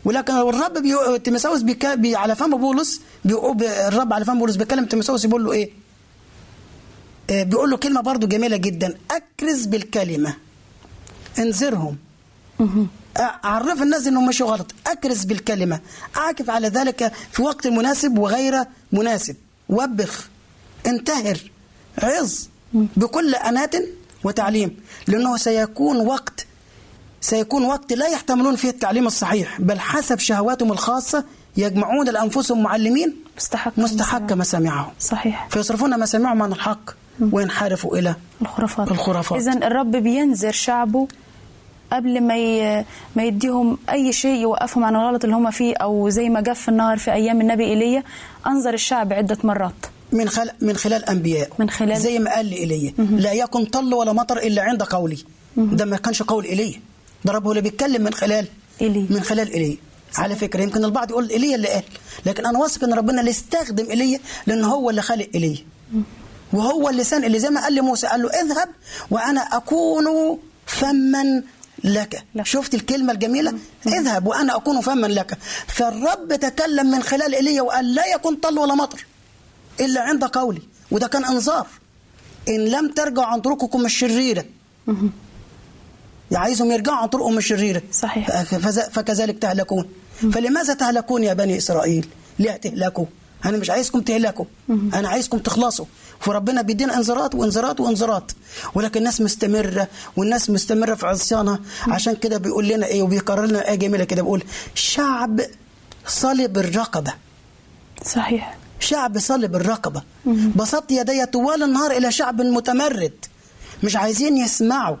ولكن 0.05 0.35
لو 0.35 0.49
الرب 0.49 0.77
بيو... 0.77 1.15
تيموثاوس 1.17 1.61
بيك... 1.61 1.85
بي... 1.85 2.15
على 2.15 2.35
فم 2.35 2.57
بولس 2.57 3.01
بيقول 3.25 3.63
الرب 3.63 4.13
على 4.13 4.25
فم 4.25 4.39
بولس 4.39 4.55
بيكلم 4.55 4.85
تيموثاوس 4.85 5.25
بيقول 5.25 5.45
له 5.45 5.51
إيه؟ 5.51 5.69
آه 7.29 7.43
بيقول 7.43 7.69
له 7.69 7.77
كلمة 7.77 8.01
برضو 8.01 8.27
جميلة 8.27 8.57
جدا. 8.57 8.97
أكرز 9.11 9.65
بالكلمة. 9.65 10.33
انذرهم. 11.39 11.97
اعرف 13.19 13.81
الناس 13.81 14.07
إنهم 14.07 14.27
مشوا 14.27 14.47
غلط. 14.47 14.71
أكرز 14.87 15.23
بالكلمة. 15.23 15.79
أعكف 16.17 16.49
على 16.49 16.67
ذلك 16.67 17.11
في 17.31 17.41
وقت 17.41 17.67
مناسب 17.67 18.17
وغير 18.17 18.63
مناسب. 18.91 19.35
وبخ. 19.69 20.29
انتهر. 20.87 21.37
عظ. 21.97 22.33
بكل 22.73 23.35
أناة 23.35 23.69
وتعليم. 24.25 24.77
لأنه 25.07 25.37
سيكون 25.37 25.97
وقت 26.07 26.45
سيكون 27.21 27.65
وقت 27.65 27.93
لا 27.93 28.07
يحتملون 28.07 28.55
فيه 28.55 28.69
التعليم 28.69 29.07
الصحيح 29.07 29.61
بل 29.61 29.79
حسب 29.79 30.19
شهواتهم 30.19 30.71
الخاصة 30.71 31.23
يجمعون 31.57 32.09
لانفسهم 32.09 32.63
معلمين 32.63 33.15
مستحق 33.37 33.79
مستحق 33.79 34.33
مسامعهم. 34.33 34.91
صحيح. 34.99 35.47
فيصرفون 35.51 35.99
مسامعهم 35.99 36.41
عن 36.41 36.51
الحق 36.51 36.91
وينحرفوا 37.31 37.97
إلى 37.97 38.15
الخرافات. 38.41 38.91
الخرافات. 38.91 39.41
اذا 39.41 39.67
الرب 39.67 39.91
بينذر 39.91 40.51
شعبه 40.51 41.07
قبل 41.91 42.23
ما 42.23 42.37
ي... 42.37 42.85
ما 43.15 43.23
يديهم 43.23 43.77
أي 43.89 44.13
شيء 44.13 44.41
يوقفهم 44.41 44.83
عن 44.83 44.95
الغلط 44.95 45.23
اللي 45.23 45.35
هم 45.35 45.51
فيه 45.51 45.75
أو 45.75 46.09
زي 46.09 46.29
ما 46.29 46.41
جف 46.41 46.69
النهر 46.69 46.97
في 46.97 47.13
أيام 47.13 47.41
النبي 47.41 47.63
إيليا 47.63 48.03
أنذر 48.47 48.73
الشعب 48.73 49.13
عدة 49.13 49.37
مرات. 49.43 49.94
من 50.11 50.29
خلال 50.29 50.51
من 50.61 50.75
خلال 50.77 51.05
أنبياء. 51.09 51.49
من 51.59 51.69
خلال- 51.69 51.99
زي 52.01 52.19
ما 52.19 52.35
قال 52.35 52.49
لايليا 52.49 52.93
لا 52.97 53.33
يكن 53.33 53.65
طل 53.65 53.93
ولا 53.93 54.13
مطر 54.13 54.37
إلا 54.37 54.61
عند 54.61 54.83
قولي. 54.83 55.17
ده 55.57 55.85
ما 55.85 55.97
كانش 55.97 56.23
قول 56.23 56.45
ايليا 56.45 56.81
ده 57.25 57.33
رب 57.33 57.45
هو 57.45 57.51
اللي 57.51 57.61
بيتكلم 57.61 58.01
من 58.03 58.13
خلال 58.13 58.47
إيليا. 58.81 59.05
من 59.09 59.21
خلال 59.23 59.51
ايليا 59.53 59.77
على 60.17 60.35
فكرة 60.35 60.63
يمكن 60.63 60.85
البعض 60.85 61.09
يقول 61.11 61.29
ايليا 61.29 61.55
اللي 61.55 61.67
قال. 61.67 61.83
لكن 62.25 62.45
أنا 62.45 62.59
واثق 62.59 62.83
إن 62.83 62.93
ربنا 62.93 63.19
اللي 63.19 63.31
استخدم 63.31 63.89
ايليا 63.89 64.19
لأن 64.47 64.63
هو 64.63 64.89
اللي 64.89 65.01
خلق 65.01 65.29
ايليا 65.35 65.57
وهو 66.53 66.89
اللسان 66.89 67.23
اللي 67.23 67.39
زي 67.39 67.49
ما 67.49 67.61
قال 67.63 67.75
لموسى 67.75 68.07
قال 68.07 68.21
له 68.21 68.29
اذهب 68.29 68.69
وأنا 69.11 69.41
أكون 69.41 70.05
فما 70.65 71.43
لك. 71.83 72.23
لك. 72.35 72.45
شفت 72.45 72.73
الكلمة 72.73 73.13
الجميلة؟ 73.13 73.53
اذهب 73.87 74.27
وأنا 74.27 74.55
أكون 74.55 74.81
فما 74.81 75.07
لك. 75.07 75.37
فالرب 75.67 76.35
تكلم 76.35 76.91
من 76.91 77.03
خلال 77.03 77.35
ايليا 77.35 77.61
وقال 77.61 77.93
لا 77.95 78.05
يكون 78.15 78.35
طل 78.35 78.59
ولا 78.59 78.75
مطر. 78.75 79.05
إلا 79.79 80.01
عند 80.01 80.23
قولي. 80.23 80.61
وده 80.91 81.07
كان 81.07 81.25
إنذار. 81.25 81.67
إن 82.49 82.65
لم 82.65 82.89
ترجعوا 82.93 83.25
عن 83.25 83.41
طرقكم 83.41 83.85
الشريرة. 83.85 84.45
عايزهم 86.33 86.71
يرجعوا 86.71 86.97
عن 86.97 87.07
طرقهم 87.07 87.37
الشريرة. 87.37 87.81
صحيح. 87.91 88.41
فكذلك 88.91 89.39
تهلكون. 89.39 89.85
فلماذا 90.33 90.73
تهلكون 90.73 91.23
يا 91.23 91.33
بني 91.33 91.57
إسرائيل؟ 91.57 92.07
ليه 92.39 92.51
تهلكوا 92.51 93.05
أنا 93.45 93.57
مش 93.57 93.69
عايزكم 93.69 94.01
تهلكوا. 94.01 94.45
أنا 94.69 95.09
عايزكم 95.09 95.37
تخلصوا. 95.37 95.85
فربنا 96.19 96.61
بيدينا 96.61 96.97
إنذارات 96.97 97.35
وإنذارات 97.35 97.79
وإنذارات. 97.79 98.31
ولكن 98.75 98.99
الناس 98.99 99.21
مستمرة 99.21 99.87
والناس 100.17 100.49
مستمرة 100.49 100.95
في 100.95 101.07
عصيانها. 101.07 101.59
عشان 101.87 102.15
كده 102.15 102.37
بيقول 102.37 102.67
لنا 102.67 102.85
إيه 102.85 103.01
وبيكرر 103.01 103.45
لنا 103.45 103.69
آية 103.69 103.75
جميلة 103.75 104.03
كده 104.03 104.21
بيقول 104.21 104.43
شعب 104.75 105.41
صلب 106.07 106.57
الرقبة. 106.57 107.13
صحيح. 108.05 108.57
شعب 108.79 109.19
صلب 109.19 109.55
الرقبة. 109.55 110.03
بسطت 110.55 110.91
يدي 110.91 111.25
طوال 111.25 111.63
النهار 111.63 111.91
إلى 111.91 112.11
شعب 112.11 112.41
متمرد. 112.41 113.25
مش 113.83 113.95
عايزين 113.95 114.37
يسمعوا. 114.37 114.97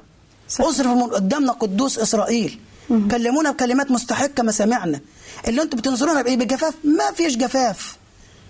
أصرف 0.59 0.87
من 0.87 1.03
قدامنا 1.03 1.51
قدوس 1.51 1.99
إسرائيل. 1.99 2.59
كلمونا 2.89 3.51
بكلمات 3.51 3.91
مستحقة 3.91 4.43
ما 4.43 4.51
سمعنا. 4.51 4.99
اللي 5.47 5.61
أنتوا 5.61 5.79
بتنظرونا 5.79 6.21
بإيه؟ 6.21 6.37
بجفاف؟ 6.37 6.73
ما 6.83 7.11
فيش 7.15 7.37
جفاف. 7.37 7.97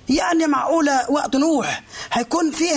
يعني 0.10 0.48
معقولة 0.48 1.12
وقت 1.12 1.36
نوح؟ 1.36 1.84
هيكون 2.12 2.52
فيه 2.52 2.76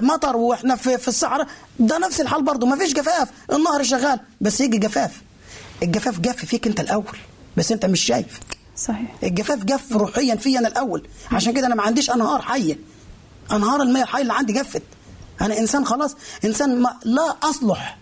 مطر 0.00 0.36
وإحنا 0.36 0.76
في, 0.76 0.98
في 0.98 1.08
الصحراء؟ 1.08 1.46
ده 1.78 1.98
نفس 1.98 2.20
الحال 2.20 2.42
برضه. 2.42 2.66
ما 2.66 2.76
فيش 2.76 2.92
جفاف. 2.92 3.28
النهر 3.52 3.82
شغال. 3.82 4.20
بس 4.40 4.60
يجي 4.60 4.78
جفاف. 4.78 5.22
الجفاف 5.82 6.20
جف 6.20 6.44
فيك 6.44 6.66
انت 6.66 6.80
الأول. 6.80 7.18
بس 7.56 7.72
انت 7.72 7.86
مش 7.86 8.00
شايف. 8.00 8.40
صحيح. 8.76 9.14
الجفاف 9.22 9.64
جف 9.64 9.92
روحيا 9.92 10.36
فيا 10.36 10.58
أنا 10.58 10.68
الأول. 10.68 11.08
عشان 11.32 11.52
كده 11.52 11.66
أنا 11.66 11.74
ما 11.74 11.82
عنديش 11.82 12.10
أنهار 12.10 12.42
حية. 12.42 12.78
أنهار 13.52 13.82
المياه 13.82 14.02
الحية 14.02 14.22
اللي 14.22 14.32
عندي 14.32 14.52
جفت. 14.52 14.82
أنا 15.40 15.58
إنسان 15.58 15.86
خلاص 15.86 16.16
إنسان 16.44 16.82
ما 16.82 16.96
لا 17.04 17.36
أصلح. 17.42 17.98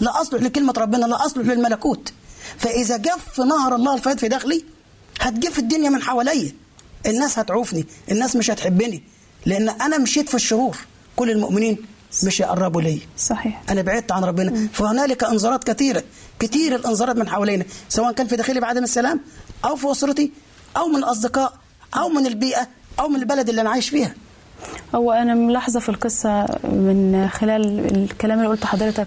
لا 0.00 0.20
أصلح 0.20 0.42
لكلمة 0.42 0.74
ربنا 0.78 1.06
لا 1.06 1.26
أصلح 1.26 1.46
للملكوت. 1.46 2.12
فإذا 2.58 2.96
جف 2.96 3.40
نهر 3.40 3.74
الله 3.74 3.94
الفائض 3.94 4.18
في 4.18 4.28
داخلي 4.28 4.64
هتجف 5.20 5.58
الدنيا 5.58 5.90
من 5.90 6.02
حواليا. 6.02 6.52
الناس 7.06 7.38
هتعوفني 7.38 7.86
الناس 8.10 8.36
مش 8.36 8.50
هتحبني. 8.50 9.02
لأن 9.46 9.68
أنا 9.68 9.98
مشيت 9.98 10.28
في 10.28 10.34
الشرور 10.34 10.76
كل 11.16 11.30
المؤمنين 11.30 11.78
مش 12.24 12.40
يقربوا 12.40 12.82
لي 12.82 13.00
صحيح. 13.18 13.62
أنا 13.70 13.82
بعدت 13.82 14.12
عن 14.12 14.24
ربنا. 14.24 14.68
فهنالك 14.72 15.24
انذارات 15.24 15.64
كثيرة. 15.64 16.04
كثير 16.38 16.76
الانذارات 16.76 17.16
من 17.16 17.28
حوالينا. 17.28 17.64
سواء 17.88 18.12
كان 18.12 18.26
في 18.26 18.36
داخلي 18.36 18.60
بعدم 18.60 18.84
السلام 18.84 19.20
أو 19.64 19.76
في 19.76 19.90
أسرتي 19.90 20.32
أو 20.76 20.88
من 20.88 20.96
الاصدقاء 20.96 21.52
أو 21.96 22.08
من 22.08 22.26
البيئة 22.26 22.68
أو 23.00 23.08
من 23.08 23.16
البلد 23.16 23.48
اللي 23.48 23.60
أنا 23.60 23.70
عايش 23.70 23.88
فيها. 23.88 24.14
هو 24.94 25.12
أنا 25.12 25.34
ملاحظة 25.34 25.80
في 25.80 25.88
القصة 25.88 26.46
من 26.64 27.28
خلال 27.32 27.86
الكلام 27.96 28.38
اللي 28.38 28.48
قلته 28.50 28.66
حضرتك 28.66 29.06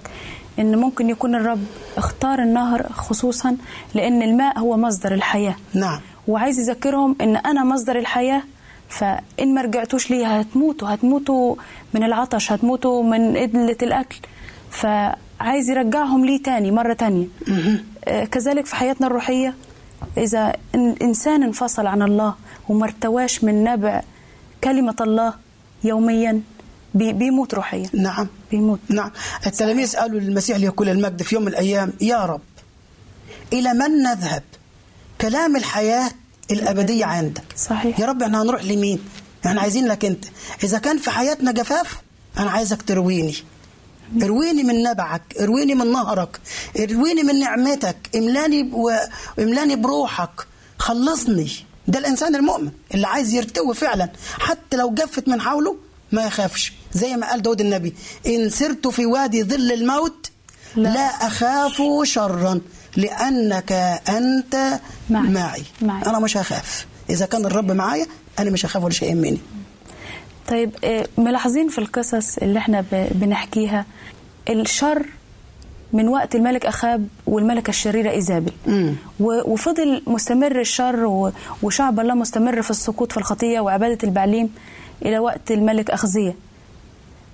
إن 0.59 0.75
ممكن 0.75 1.09
يكون 1.09 1.35
الرب 1.35 1.63
اختار 1.97 2.39
النهر 2.39 2.89
خصوصا 2.93 3.57
لأن 3.93 4.21
الماء 4.21 4.59
هو 4.59 4.77
مصدر 4.77 5.13
الحياة. 5.13 5.55
نعم. 5.73 5.99
وعايز 6.27 6.59
يذكرهم 6.59 7.15
إن 7.21 7.35
أنا 7.35 7.63
مصدر 7.63 7.99
الحياة 7.99 8.43
فإن 8.89 9.53
ما 9.53 9.61
رجعتوش 9.61 10.11
ليها 10.11 10.41
هتموتوا 10.41 10.93
هتموتوا 10.93 11.55
من 11.93 12.03
العطش 12.03 12.51
هتموتوا 12.51 13.03
من 13.03 13.37
قلة 13.37 13.77
الأكل. 13.83 14.17
فعايز 14.71 15.69
يرجعهم 15.69 16.25
ليه 16.25 16.43
تاني 16.43 16.71
مرة 16.71 16.93
تانية. 16.93 17.27
آه، 18.05 18.25
كذلك 18.25 18.65
في 18.65 18.75
حياتنا 18.75 19.07
الروحية 19.07 19.53
إذا 20.17 20.53
الإنسان 20.75 21.43
انفصل 21.43 21.87
عن 21.87 22.01
الله 22.01 22.35
وما 22.69 22.85
ارتواش 22.85 23.43
من 23.43 23.63
نبع 23.63 24.01
كلمة 24.63 24.95
الله 25.01 25.33
يوميا 25.83 26.41
بي- 26.93 27.13
بيموت 27.13 27.53
روحيا. 27.53 27.89
نعم. 27.93 28.27
بيموت. 28.51 28.79
نعم. 28.89 29.11
التلاميذ 29.47 29.95
قالوا 29.97 30.19
للمسيح 30.19 30.57
ليكون 30.57 30.89
المجد 30.89 31.21
في 31.23 31.35
يوم 31.35 31.43
من 31.43 31.49
الأيام 31.51 31.93
يا 32.01 32.25
رب 32.25 32.41
إلى 33.53 33.73
من 33.73 34.03
نذهب؟ 34.03 34.43
كلام 35.21 35.55
الحياة 35.55 36.11
الأبدية 36.51 37.05
عندك. 37.05 37.43
صحيح. 37.57 37.99
يا 37.99 38.05
رب 38.05 38.23
إحنا 38.23 38.41
هنروح 38.41 38.63
لمين؟ 38.63 38.99
إحنا 39.45 39.61
عايزين 39.61 39.85
لك 39.87 40.05
أنت. 40.05 40.25
إذا 40.63 40.77
كان 40.77 40.97
في 40.97 41.09
حياتنا 41.11 41.51
جفاف 41.51 42.01
أنا 42.37 42.51
عايزك 42.51 42.81
ترويني. 42.81 43.35
ارويني 44.23 44.63
من 44.63 44.83
نبعك 44.83 45.21
ارويني 45.39 45.75
من 45.75 45.91
نهرك 45.91 46.39
ارويني 46.79 47.23
من 47.23 47.39
نعمتك 47.39 47.97
املاني 48.15 48.63
ب... 48.63 48.75
املاني 49.39 49.75
بروحك 49.75 50.29
خلصني 50.79 51.51
ده 51.87 51.99
الإنسان 51.99 52.35
المؤمن 52.35 52.71
اللي 52.93 53.07
عايز 53.07 53.33
يرتوي 53.33 53.75
فعلا 53.75 54.09
حتى 54.39 54.77
لو 54.77 54.93
جفت 54.93 55.27
من 55.27 55.41
حوله 55.41 55.75
ما 56.11 56.25
يخافش 56.25 56.73
زي 56.93 57.15
ما 57.15 57.29
قال 57.29 57.41
داود 57.41 57.61
النبي 57.61 57.93
إن 58.27 58.49
سرت 58.49 58.87
في 58.87 59.05
وادي 59.05 59.43
ظل 59.43 59.71
الموت 59.71 60.29
لا, 60.75 60.89
لا. 60.89 60.99
أخاف 61.27 61.81
شرا 62.03 62.61
لأنك 62.95 63.71
أنت 64.09 64.79
معي. 65.09 65.27
معي. 65.29 65.63
معي. 65.81 66.01
أنا 66.05 66.19
مش 66.19 66.37
هخاف 66.37 66.85
إذا 67.09 67.25
كان 67.25 67.45
الرب 67.45 67.71
معايا 67.71 68.07
أنا 68.39 68.49
مش 68.49 68.65
هخاف 68.65 68.83
ولا 68.83 68.93
شيء 68.93 69.09
يهمني 69.09 69.39
طيب 70.47 70.71
آه، 70.83 71.05
ملاحظين 71.17 71.67
في 71.69 71.77
القصص 71.79 72.37
اللي 72.37 72.59
إحنا 72.59 72.85
بنحكيها 72.91 73.85
الشر 74.49 75.05
من 75.93 76.07
وقت 76.07 76.35
الملك 76.35 76.65
أخاب 76.65 77.07
والملكة 77.27 77.69
الشريرة 77.69 78.11
إيزابل 78.11 78.51
وفضل 79.19 80.01
مستمر 80.07 80.59
الشر 80.59 81.31
وشعب 81.63 81.99
الله 81.99 82.13
مستمر 82.13 82.61
في 82.61 82.71
السقوط 82.71 83.11
في 83.11 83.17
الخطية 83.17 83.59
وعبادة 83.59 83.97
البعليم 84.03 84.49
إلى 85.05 85.19
وقت 85.19 85.51
الملك 85.51 85.89
أخزية. 85.91 86.35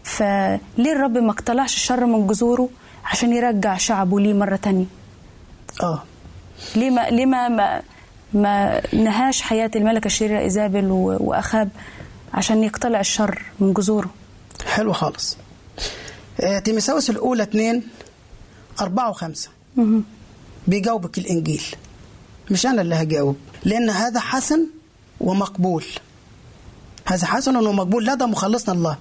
فليه 0.04 0.92
الرب 0.94 1.18
ما 1.18 1.32
اقتلعش 1.32 1.76
الشر 1.76 2.06
من 2.06 2.28
جذوره 2.28 2.70
عشان 3.06 3.34
يرجع 3.34 3.78
شعبه 3.78 4.20
ليه 4.20 4.34
مرة 4.34 4.56
تانية؟ 4.56 4.86
آه. 5.84 6.04
ليه 6.76 6.90
ما 6.90 7.10
ليه 7.10 7.26
ما 7.26 7.48
ما, 7.50 7.82
ما 8.34 8.82
نهاش 8.94 9.42
حياة 9.42 9.72
الملكة 9.76 10.06
الشريرة 10.06 10.40
إيزابل 10.40 10.86
وأخاب 10.92 11.70
عشان 12.34 12.64
يقتلع 12.64 13.00
الشر 13.00 13.42
من 13.60 13.74
جذوره. 13.74 14.10
حلو 14.66 14.94
خالص. 14.94 15.38
آه، 16.42 16.60
تيمساوس 16.60 17.10
الأولى 17.10 17.44
اتنين 17.44 17.88
أربعة 18.82 19.10
وخمسة. 19.10 19.50
بيجاوبك 20.68 21.18
الإنجيل. 21.18 21.64
مش 22.52 22.66
أنا 22.66 22.82
اللي 22.82 22.96
هجاوب. 22.96 23.38
لأن 23.64 23.90
هذا 23.90 24.20
حسن 24.20 24.68
ومقبول. 25.20 25.86
هذا 27.06 27.26
حسن 27.26 27.56
ومقبول. 27.56 28.06
لدى 28.06 28.26
مخلصنا 28.26 28.76
الله. 28.76 28.98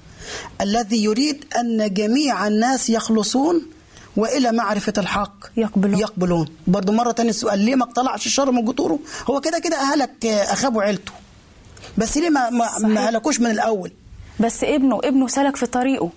الذي 0.60 1.04
يريد 1.04 1.44
أن 1.60 1.94
جميع 1.94 2.46
الناس 2.46 2.90
يخلصون 2.90 3.62
وإلى 4.16 4.52
معرفة 4.52 4.92
الحق 4.98 5.36
يقبلون. 5.56 6.00
يقبلون. 6.00 6.48
برضو 6.66 6.92
مرة 6.92 7.12
تانية 7.12 7.30
السؤال 7.30 7.58
ليه 7.58 7.74
ما 7.74 7.84
اقتلعش 7.84 8.26
الشر 8.26 8.50
من 8.50 8.64
جذوره؟ 8.64 8.98
هو 9.30 9.40
كده 9.40 9.58
كده 9.58 9.76
أهلك 9.76 10.26
آه، 10.26 10.52
أخاب 10.52 10.76
وعيلته 10.76 11.12
بس 11.98 12.16
ليه 12.16 12.30
ما, 12.30 12.50
ما, 12.50 12.66
صحيح. 12.68 12.82
ما 12.86 13.08
هلكوش 13.08 13.40
من 13.40 13.50
الأول؟ 13.50 13.92
بس 14.40 14.64
ابنه 14.64 15.00
ابنه 15.04 15.28
سلك 15.28 15.56
في 15.56 15.66
طريقه. 15.66 16.10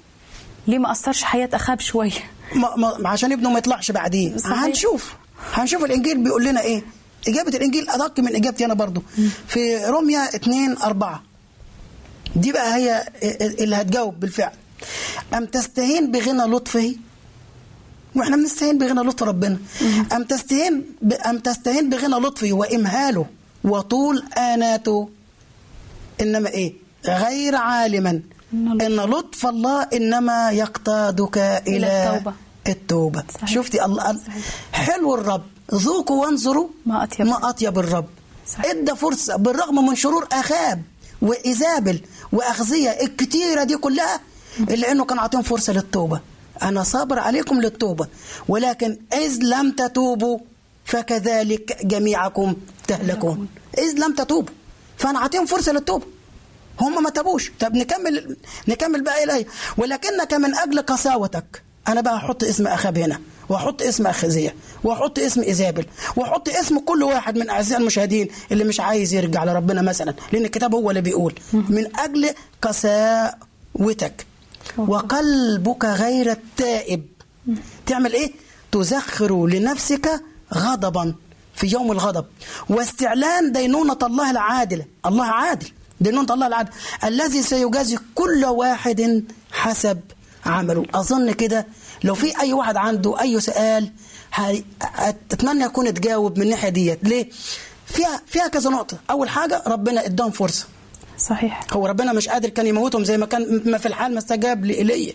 ليه 0.68 0.78
ما 0.80 0.92
أثرش 0.92 1.24
حياة 1.24 1.50
أخاب 1.54 1.80
شوية؟ 1.80 2.12
ما 2.56 2.76
ما 3.00 3.10
عشان 3.10 3.32
ابنه 3.32 3.50
ما 3.50 3.58
يطلعش 3.58 3.92
بعدين 3.92 4.38
صحيح. 4.38 4.64
هنشوف. 4.64 5.14
هنشوف 5.54 5.84
الإنجيل 5.84 6.24
بيقول 6.24 6.46
لنا 6.46 6.62
إيه. 6.62 6.84
إجابة 7.28 7.50
الإنجيل 7.58 7.90
أدق 7.90 8.20
من 8.20 8.36
إجابتي 8.36 8.66
أنا 8.66 8.74
برضو. 8.74 9.04
في 9.48 9.86
روميا 9.86 10.36
2 10.36 10.78
4 10.78 11.24
دي 12.36 12.52
بقى 12.52 12.76
هي 12.76 13.08
اللي 13.60 13.76
هتجاوب 13.76 14.20
بالفعل. 14.20 14.52
أم 15.34 15.46
تستهين 15.46 16.12
بغنى 16.12 16.44
لطفه؟ 16.44 16.96
وإحنا 18.16 18.36
بنستهين 18.38 18.78
بغنى 18.78 19.02
لطف 19.10 19.24
ربنا. 19.24 19.58
أم 20.16 20.24
تستهين 20.24 20.86
ب... 21.02 21.14
أم 21.14 21.40
تستهين 21.40 21.90
بغنى 21.90 22.16
لطفه 22.28 22.54
وإمهاله 22.54 23.26
وطول 23.64 24.24
آناته؟ 24.38 25.10
إنما 26.22 26.50
إيه؟ 26.50 26.74
غير 27.06 27.56
عالما. 27.56 28.22
إن 28.54 28.82
إن 28.82 28.96
لطف 28.96 29.46
الله 29.46 29.84
إنما 29.84 30.52
يقتادك 30.52 31.38
إلى, 31.38 31.78
إلى 31.78 32.14
التوبة. 32.14 32.34
التوبة. 32.68 33.24
صحيح. 33.34 33.50
شفتي؟ 33.50 33.86
الله 33.86 34.20
حلو 34.72 35.16
الرب. 35.16 35.44
ذوقوا 35.74 36.26
وانظروا 36.26 36.68
ما 36.86 37.04
أطيب. 37.04 37.26
ما 37.26 37.50
أطيب 37.50 37.80
الرب. 37.80 38.06
صحيح. 38.48 38.66
إدى 38.66 38.96
فرصة 38.96 39.36
بالرغم 39.36 39.86
من 39.88 39.96
شرور 39.96 40.28
أخاب 40.32 40.82
وايزابل 41.22 42.02
وأخزية 42.32 42.90
الكتيرة 42.90 43.64
دي 43.64 43.78
كلها 43.78 44.20
الا 44.60 44.92
انه 44.92 45.06
كان 45.06 45.20
عاطيهم 45.20 45.42
فرصة 45.42 45.74
للتوبة. 45.74 46.20
أنا 46.62 46.84
صابر 46.84 47.20
عليكم 47.20 47.62
للتوبة 47.62 48.08
ولكن 48.48 48.98
إذ 49.14 49.38
لم 49.44 49.72
تتوبوا 49.72 50.40
فكذلك 50.86 51.86
جميعكم 51.86 52.56
تهلكون. 52.88 53.48
إذ 53.78 53.94
لم 53.98 54.14
تتوبوا 54.16 54.54
فأنا 54.98 55.20
عاطيهم 55.20 55.46
فرصة 55.46 55.72
للتوبة. 55.72 56.06
هم 56.82 57.04
ما 57.04 57.10
تابوش. 57.10 57.52
طب 57.60 57.76
نكمل 57.76 58.38
نكمل 58.68 59.04
بقى 59.04 59.24
الايه 59.24 59.46
ولكنك 59.78 60.34
من 60.34 60.56
أجل 60.56 60.82
قساوتك. 60.82 61.64
أنا 61.88 62.02
بقى 62.02 62.16
أحط 62.16 62.44
اسم 62.44 62.68
أخاب 62.68 62.98
هنا 62.98 63.20
وأحط 63.50 63.82
اسم 63.82 64.08
أخزية 64.08 64.56
وأحط 64.84 65.20
اسم 65.20 65.42
إيزابل 65.42 65.86
وأحط 66.16 66.50
اسم 66.50 66.80
كل 66.80 67.04
واحد 67.04 67.38
من 67.38 67.50
أعزائي 67.50 67.82
المشاهدين 67.82 68.28
اللي 68.52 68.64
مش 68.64 68.80
عايز 68.80 69.14
يرجع 69.14 69.44
لربنا 69.44 69.82
مثلا 69.82 70.14
لأن 70.32 70.46
الكتاب 70.46 70.76
هو 70.76 70.90
اللي 70.90 71.02
بيقول. 71.02 71.34
من 71.54 72.00
أجل 72.00 72.30
قساوتك. 72.62 74.26
وقلبك 74.78 75.86
غير 75.86 76.32
التائب. 76.32 77.06
تعمل 77.86 78.14
إيه؟ 78.14 78.32
تزخر 78.72 79.48
لنفسك 79.48 80.22
غضبا 80.54 81.16
في 81.56 81.68
يوم 81.68 81.92
الغضب. 81.92 82.26
واستعلان 82.70 83.52
دينونة 83.52 83.98
الله 84.04 84.32
العادلة. 84.32 84.86
الله 85.06 85.26
عادل. 85.26 85.68
دينونة 86.02 86.34
الله 86.34 86.48
العادل 86.48 86.72
الذي 87.04 87.42
سيجازي 87.44 87.98
كل 88.16 88.46
واحد 88.46 89.24
حسب 89.52 90.00
عمله. 90.46 90.86
أظن 90.96 91.32
كده 91.32 91.68
لو 92.04 92.16
في 92.16 92.40
أي 92.42 92.54
واحد 92.54 92.78
عنده 92.78 93.22
أي 93.22 93.40
سؤال 93.40 93.92
أتمنى 95.32 95.64
يكون 95.64 95.94
تجاوب 95.94 96.38
من 96.38 96.44
الناحية 96.44 96.70
ديت. 96.70 97.00
ليه؟ 97.04 97.30
فيها 97.86 98.22
فيها 98.28 98.48
كذا 98.48 98.70
نقطة. 98.70 98.98
أول 99.10 99.30
حاجة 99.30 99.64
ربنا 99.68 100.06
اداهم 100.06 100.32
فرصة. 100.32 100.66
صحيح. 101.18 101.62
هو 101.74 101.88
ربنا 101.88 102.14
مش 102.14 102.30
قادر 102.30 102.50
كان 102.50 102.68
يموتهم 102.68 103.04
زي 103.04 103.18
ما 103.18 103.26
كان 103.26 103.62
ما 103.66 103.78
في 103.78 103.86
الحال 103.86 104.14
ما 104.14 104.20
استجاب 104.20 104.66
لإيليا 104.66 105.14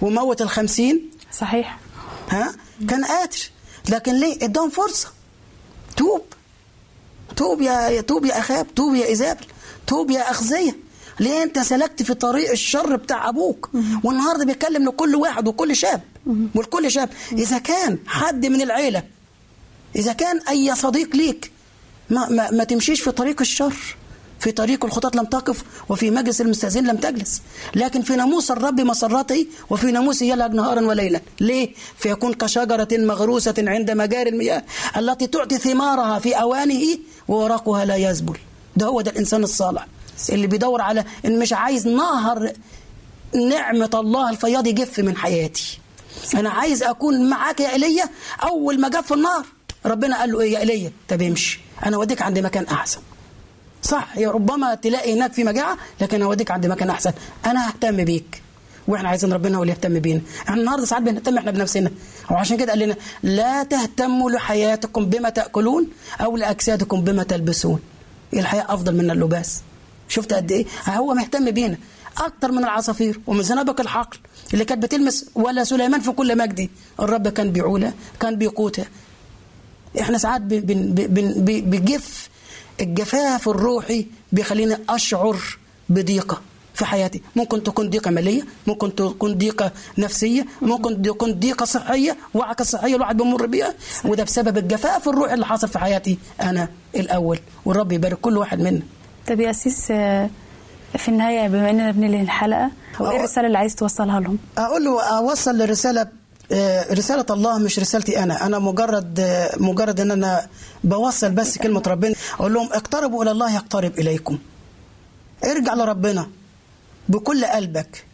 وموت 0.00 0.42
الخمسين. 0.42 1.10
صحيح. 1.32 1.78
ها؟ 2.30 2.54
كان 2.88 3.04
قادر. 3.04 3.38
لكن 3.88 4.20
ليه؟ 4.20 4.44
اداهم 4.44 4.70
فرصة. 4.70 5.08
توب. 5.96 6.22
توب 7.36 7.60
يا 7.60 8.00
توب 8.00 8.24
يا 8.24 8.38
أخاب. 8.38 8.74
توب 8.74 8.94
يا 8.94 9.06
إيزابل. 9.06 9.44
توب 9.86 10.10
يا 10.10 10.30
أخزية. 10.30 10.76
ليه 11.20 11.42
أنت 11.42 11.58
سلكت 11.58 12.02
في 12.02 12.14
طريق 12.14 12.50
الشر 12.50 12.96
بتاع 12.96 13.28
أبوك؟ 13.28 13.70
والنهاردة 14.04 14.44
بيتكلم 14.44 14.88
لكل 14.88 15.14
واحد 15.14 15.48
وكل 15.48 15.76
شاب. 15.76 16.00
والكل 16.54 16.90
شاب. 16.90 17.08
إذا 17.32 17.58
كان 17.58 17.98
حد 18.06 18.46
من 18.46 18.62
العيلة 18.62 19.02
إذا 19.96 20.12
كان 20.12 20.40
أي 20.48 20.74
صديق 20.74 21.16
ليك 21.16 21.50
ما, 22.10 22.28
ما, 22.28 22.50
ما 22.50 22.64
تمشيش 22.64 23.00
في 23.00 23.10
طريق 23.10 23.40
الشر 23.40 23.96
في 24.40 24.52
طريق 24.52 24.84
الخطاة 24.84 25.10
لم 25.14 25.24
تقف 25.24 25.64
وفي 25.88 26.10
مجلس 26.10 26.40
المستهزئين 26.40 26.86
لم 26.86 26.96
تجلس. 26.96 27.42
لكن 27.74 28.02
في 28.02 28.16
ناموس 28.16 28.50
الرب 28.50 28.80
مسرته 28.80 29.46
وفي 29.70 29.86
ناموسه 29.86 30.26
يلهج 30.26 30.54
نهارا 30.54 30.80
وليلا. 30.80 31.20
ليه؟ 31.40 31.74
فيكون 31.98 32.34
كشجرة 32.34 32.88
مغروسة 32.92 33.54
عند 33.58 33.90
مجاري 33.90 34.30
المياه 34.30 34.64
التي 34.96 35.26
تعطي 35.26 35.58
ثمارها 35.58 36.18
في 36.18 36.34
أوانه 36.34 36.98
وورقها 37.28 37.84
لا 37.84 37.96
يذبل 37.96 38.38
ده 38.76 38.86
هو 38.86 39.00
ده 39.00 39.10
الإنسان 39.10 39.42
الصالح. 39.42 39.86
اللي 40.30 40.46
بيدور 40.46 40.80
على 40.80 41.04
إن 41.24 41.38
مش 41.38 41.52
عايز 41.52 41.88
نهر 41.88 42.52
نعمة 43.48 43.90
الله 43.94 44.30
الفياض 44.30 44.66
يجف 44.66 44.98
من 45.00 45.16
حياتي. 45.16 45.78
أنا 46.34 46.50
عايز 46.50 46.82
أكون 46.82 47.28
معاك 47.28 47.60
يا 47.60 47.72
إيليا 47.72 48.04
أول 48.42 48.80
ما 48.80 48.88
جاب 48.88 49.04
في 49.04 49.14
النار 49.14 49.46
ربنا 49.86 50.18
قال 50.18 50.32
له 50.32 50.40
إيه 50.40 50.52
يا 50.52 50.58
إيليا؟ 50.58 50.92
طب 51.08 51.22
امشي. 51.22 51.60
أنا 51.86 51.96
أوديك 51.96 52.22
عند 52.22 52.38
مكان 52.38 52.64
أحسن. 52.64 53.00
صح 53.82 54.18
يا 54.18 54.30
ربما 54.30 54.74
تلاقي 54.74 55.14
هناك 55.14 55.32
في 55.32 55.44
مجاعة 55.44 55.76
لكن 56.00 56.22
أوديك 56.22 56.50
عند 56.50 56.66
مكان 56.66 56.90
أحسن. 56.90 57.12
أنا 57.46 57.68
ههتم 57.68 58.04
بيك. 58.04 58.42
وإحنا 58.88 59.08
عايزين 59.08 59.32
ربنا 59.32 59.58
هو 59.58 59.62
اللي 59.62 59.72
يهتم 59.72 59.98
بينا. 59.98 60.20
إحنا 60.48 60.60
النهارده 60.60 60.84
ساعات 60.86 61.02
بنهتم 61.02 61.38
إحنا 61.38 61.50
بنفسنا. 61.50 61.90
وعشان 62.30 62.56
كده 62.56 62.72
قال 62.72 62.78
لنا 62.78 62.96
لا 63.22 63.62
تهتموا 63.62 64.30
لحياتكم 64.30 65.06
بما 65.06 65.28
تأكلون 65.30 65.88
أو 66.20 66.36
لأجسادكم 66.36 67.00
بما 67.00 67.22
تلبسون. 67.22 67.80
الحياة 68.34 68.66
أفضل 68.68 68.96
من 68.96 69.10
اللباس؟ 69.10 69.62
شفت 70.08 70.32
قد 70.32 70.52
إيه؟ 70.52 70.66
هو 70.88 71.14
مهتم 71.14 71.50
بينا 71.50 71.78
أكتر 72.18 72.52
من 72.52 72.58
العصافير 72.58 73.20
ومن 73.26 73.42
زنابق 73.42 73.80
الحقل 73.80 74.18
اللي 74.52 74.64
كانت 74.64 74.82
بتلمس 74.82 75.26
ولا 75.34 75.64
سليمان 75.64 76.00
في 76.00 76.10
كل 76.10 76.38
مجدي. 76.38 76.70
الرب 77.00 77.28
كان 77.28 77.52
بيعولها 77.52 77.94
كان 78.20 78.36
بيقوتها. 78.36 78.86
إحنا 80.00 80.18
ساعات 80.18 80.40
بجف 81.60 82.28
الجفاف 82.80 83.48
الروحي 83.48 84.06
بيخليني 84.32 84.76
أشعر 84.88 85.38
بضيقه 85.88 86.40
في 86.76 86.84
حياتي. 86.84 87.22
ممكن 87.36 87.62
تكون 87.62 87.90
ضيقة 87.90 88.10
مالية 88.10 88.42
ممكن 88.66 88.94
تكون 88.94 89.34
ضيقة 89.34 89.72
نفسية 89.98 90.46
ممكن 90.62 91.02
تكون 91.02 91.32
ضيقة 91.34 91.64
صحية 91.64 92.16
وعكة 92.34 92.64
صحية 92.64 92.96
الواحد 92.96 93.16
بيمر 93.16 93.46
بيها. 93.46 93.74
وده 94.04 94.24
بسبب 94.24 94.58
الجفاف 94.58 95.08
الروحي 95.08 95.34
اللي 95.34 95.46
حصل 95.46 95.68
في 95.68 95.78
حياتي 95.78 96.18
أنا 96.42 96.68
الأول. 96.96 97.38
والرب 97.64 97.92
يبارك 97.92 98.20
كل 98.20 98.36
واحد 98.38 98.60
منا. 98.60 98.82
طب 99.28 99.40
يا 99.40 99.50
أسيس 99.50 99.90
آه، 99.90 100.30
في 100.98 101.08
النهاية 101.08 101.48
بما 101.48 101.70
إننا 101.70 101.90
بننهي 101.90 102.20
إيه 102.20 102.70
أه. 103.00 103.16
الرسالة 103.16 103.46
اللي 103.46 103.58
عايز 103.58 103.74
توصلها 103.74 104.20
لهم؟ 104.20 104.38
أقول 104.58 104.84
له 104.84 105.02
أوصل 105.02 105.58
لرسالة 105.58 106.08
آه، 106.52 106.94
رسالة 106.94 107.26
الله 107.30 107.58
مش 107.58 107.78
رسالتي 107.78 108.22
أنا. 108.22 108.46
أنا 108.46 108.58
مجرد 108.58 109.20
آه، 109.20 109.50
مجرد 109.56 110.00
إن 110.00 110.10
أنا 110.10 110.46
بوصل 110.84 111.30
بس 111.30 111.58
كلمة 111.58 111.82
ربنا. 111.86 112.14
أقول 112.40 112.54
لهم 112.54 112.68
اقتربوا 112.72 113.22
إلى 113.22 113.30
الله 113.30 113.54
يقترب 113.54 113.98
إليكم. 113.98 114.38
ارجع 115.44 115.74
لربنا. 115.74 116.26
بكل 117.08 117.44
قلبك 117.44 118.04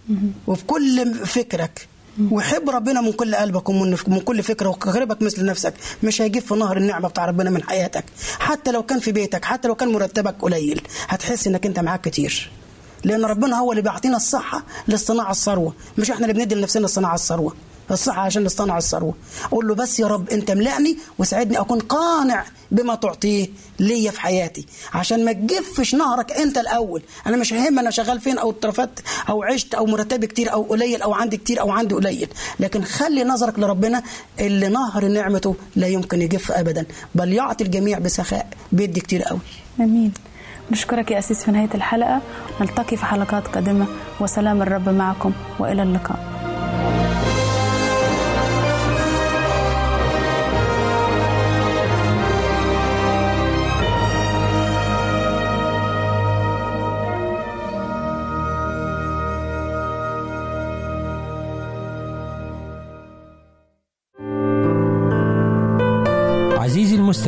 وبكل 0.46 1.14
فكرك. 1.14 1.88
وحب 2.31 2.70
ربنا 2.70 3.00
من 3.00 3.12
كل 3.12 3.35
قلبك 3.35 3.68
ومن 3.68 3.96
من 4.07 4.20
كل 4.20 4.42
فكرة 4.42 4.68
وقربك 4.68 5.22
مثل 5.22 5.44
نفسك. 5.44 5.74
مش 6.02 6.22
هيجيب 6.22 6.42
في 6.42 6.55
نهر 6.55 6.76
النعمة 6.76 7.09
بتاع 7.09 7.24
ربنا 7.24 7.50
من 7.50 7.62
حياتك. 7.62 8.05
حتى 8.38 8.70
لو 8.72 8.83
كان 8.83 9.00
في 9.00 9.12
بيتك 9.12 9.44
حتى 9.44 9.68
لو 9.68 9.74
كان 9.74 9.92
مرتبك 9.92 10.35
قليل 10.40 10.83
هتحس 11.09 11.46
إنك 11.46 11.66
أنت 11.66 11.78
معاك 11.78 12.00
كتير. 12.00 12.50
لأن 13.05 13.24
ربنا 13.24 13.59
هو 13.59 13.72
اللي 13.72 13.83
بيعطينا 13.83 14.16
الصحة 14.16 14.64
لاصطناع 14.87 15.31
الثروه 15.31 15.74
مش 15.98 16.11
إحنا 16.11 16.26
اللي 16.26 16.40
بندي 16.40 16.55
لنفسنا 16.55 16.87
صناعه 16.87 17.14
الثروه 17.14 17.55
الصحة 17.92 18.22
عشان 18.22 18.44
نصطنع 18.44 18.78
الثروة. 18.78 19.14
أقول 19.44 19.68
له 19.68 19.74
بس 19.74 20.00
يا 20.00 20.07
رب 20.07 20.31
أنت 20.31 20.50
ملعني 20.50 20.98
وساعدني 21.18 21.61
أكون 21.61 21.78
قانع 21.78 22.44
بما 22.70 22.94
تعطيه 22.94 23.48
ليا 23.78 24.11
في 24.11 24.20
حياتي. 24.20 24.66
عشان 24.94 25.24
ما 25.24 25.33
تجفش 25.33 25.94
نهرك 25.94 26.33
أنت 26.33 26.59
الأول. 26.59 27.02
أنا 27.26 27.37
مش 27.37 27.52
ههم 27.52 27.78
أنا 27.78 27.90
شغال 27.90 28.20
فين 28.20 28.38
أو 28.38 28.50
اترفدت 28.50 29.02
أو 29.28 29.42
عشت 29.42 29.74
أو 29.74 29.87
مرتبي 29.87 30.26
كتير 30.26 30.52
أو 30.52 30.62
قليل 30.62 31.02
أو 31.02 31.14
عندي 31.14 31.37
كتير 31.37 31.61
أو 31.61 31.70
عندي 31.70 31.94
قليل. 31.94 32.28
لكن 32.61 32.85
خلي 32.85 33.24
نظرك 33.24 33.59
لربنا 33.59 34.02
اللي 34.40 34.68
نهر 34.68 35.09
نعمته 35.09 35.57
لا 35.76 35.87
يمكن 35.87 36.22
يجف 36.22 36.52
أبدا. 36.52 36.87
بل 37.14 37.33
يعطي 37.33 37.64
الجميع 37.64 37.98
بسخاء. 37.98 38.48
بيدي 38.72 39.00
كتير 39.00 39.22
قوي. 39.22 39.40
آمين. 39.81 40.12
نشكرك 40.70 41.11
يا 41.11 41.18
أسيس 41.18 41.44
في 41.44 41.50
نهاية 41.50 41.70
الحلقة. 41.74 42.20
نلتقي 42.61 42.96
في 42.96 43.05
حلقات 43.05 43.48
قادمة. 43.48 43.87
وسلام 44.20 44.62
الرب 44.62 44.88
معكم. 44.88 45.33
وإلى 45.59 45.83
اللقاء. 45.83 46.41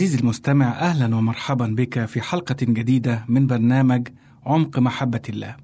عزيزي 0.00 0.18
المستمع 0.18 0.66
أهلا 0.68 1.16
ومرحبا 1.16 1.66
بك 1.66 2.04
في 2.04 2.20
حلقة 2.20 2.56
جديدة 2.62 3.24
من 3.28 3.46
برنامج 3.46 4.08
عمق 4.46 4.78
محبة 4.78 5.22
الله. 5.28 5.56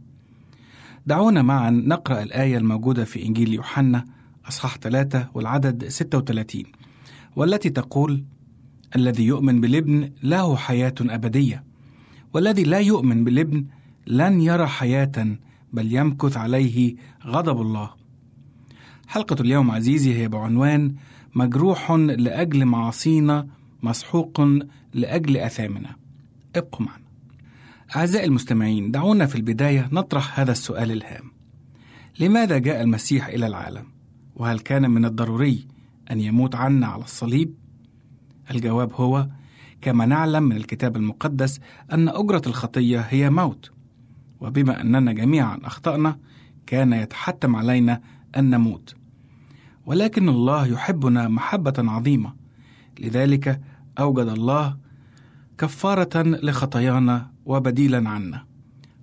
دعونا 1.06 1.42
معا 1.42 1.70
نقرأ 1.70 2.22
الآية 2.22 2.58
الموجودة 2.58 3.04
في 3.04 3.26
إنجيل 3.26 3.52
يوحنا 3.52 4.04
إصحاح 4.48 4.76
3 4.78 5.28
والعدد 5.34 5.88
36 5.88 6.62
والتي 7.36 7.70
تقول: 7.70 8.24
الذي 8.96 9.24
يؤمن 9.24 9.60
بالابن 9.60 10.10
له 10.22 10.56
حياة 10.56 10.94
أبدية 11.00 11.64
والذي 12.34 12.64
لا 12.64 12.78
يؤمن 12.78 13.24
بالابن 13.24 13.66
لن 14.06 14.40
يرى 14.40 14.66
حياة 14.66 15.36
بل 15.72 15.94
يمكث 15.94 16.36
عليه 16.36 16.96
غضب 17.26 17.60
الله. 17.60 17.90
حلقة 19.06 19.36
اليوم 19.40 19.70
عزيزي 19.70 20.14
هي 20.14 20.28
بعنوان 20.28 20.94
مجروح 21.34 21.90
لأجل 21.92 22.64
معاصينا 22.64 23.55
مسحوق 23.82 24.40
لأجل 24.94 25.36
آثامنا. 25.36 25.96
ابقوا 26.56 26.86
معنا. 26.86 27.06
أعزائي 27.96 28.26
المستمعين، 28.26 28.90
دعونا 28.90 29.26
في 29.26 29.34
البداية 29.34 29.88
نطرح 29.92 30.40
هذا 30.40 30.52
السؤال 30.52 30.92
الهام. 30.92 31.32
لماذا 32.20 32.58
جاء 32.58 32.82
المسيح 32.82 33.26
إلى 33.26 33.46
العالم؟ 33.46 33.84
وهل 34.36 34.58
كان 34.58 34.90
من 34.90 35.04
الضروري 35.04 35.66
أن 36.10 36.20
يموت 36.20 36.54
عنا 36.54 36.86
على 36.86 37.04
الصليب؟ 37.04 37.54
الجواب 38.50 38.92
هو 38.94 39.28
كما 39.80 40.06
نعلم 40.06 40.42
من 40.42 40.56
الكتاب 40.56 40.96
المقدس 40.96 41.60
أن 41.92 42.08
أجرة 42.08 42.42
الخطية 42.46 43.00
هي 43.00 43.30
موت. 43.30 43.70
وبما 44.40 44.80
أننا 44.80 45.12
جميعا 45.12 45.58
أخطأنا 45.64 46.18
كان 46.66 46.92
يتحتم 46.92 47.56
علينا 47.56 48.00
أن 48.36 48.50
نموت. 48.50 48.94
ولكن 49.86 50.28
الله 50.28 50.66
يحبنا 50.66 51.28
محبة 51.28 51.74
عظيمة 51.78 52.45
لذلك 53.00 53.60
أوجد 53.98 54.28
الله 54.28 54.76
كفارة 55.58 56.22
لخطايانا 56.22 57.30
وبديلا 57.46 58.08
عنا. 58.08 58.44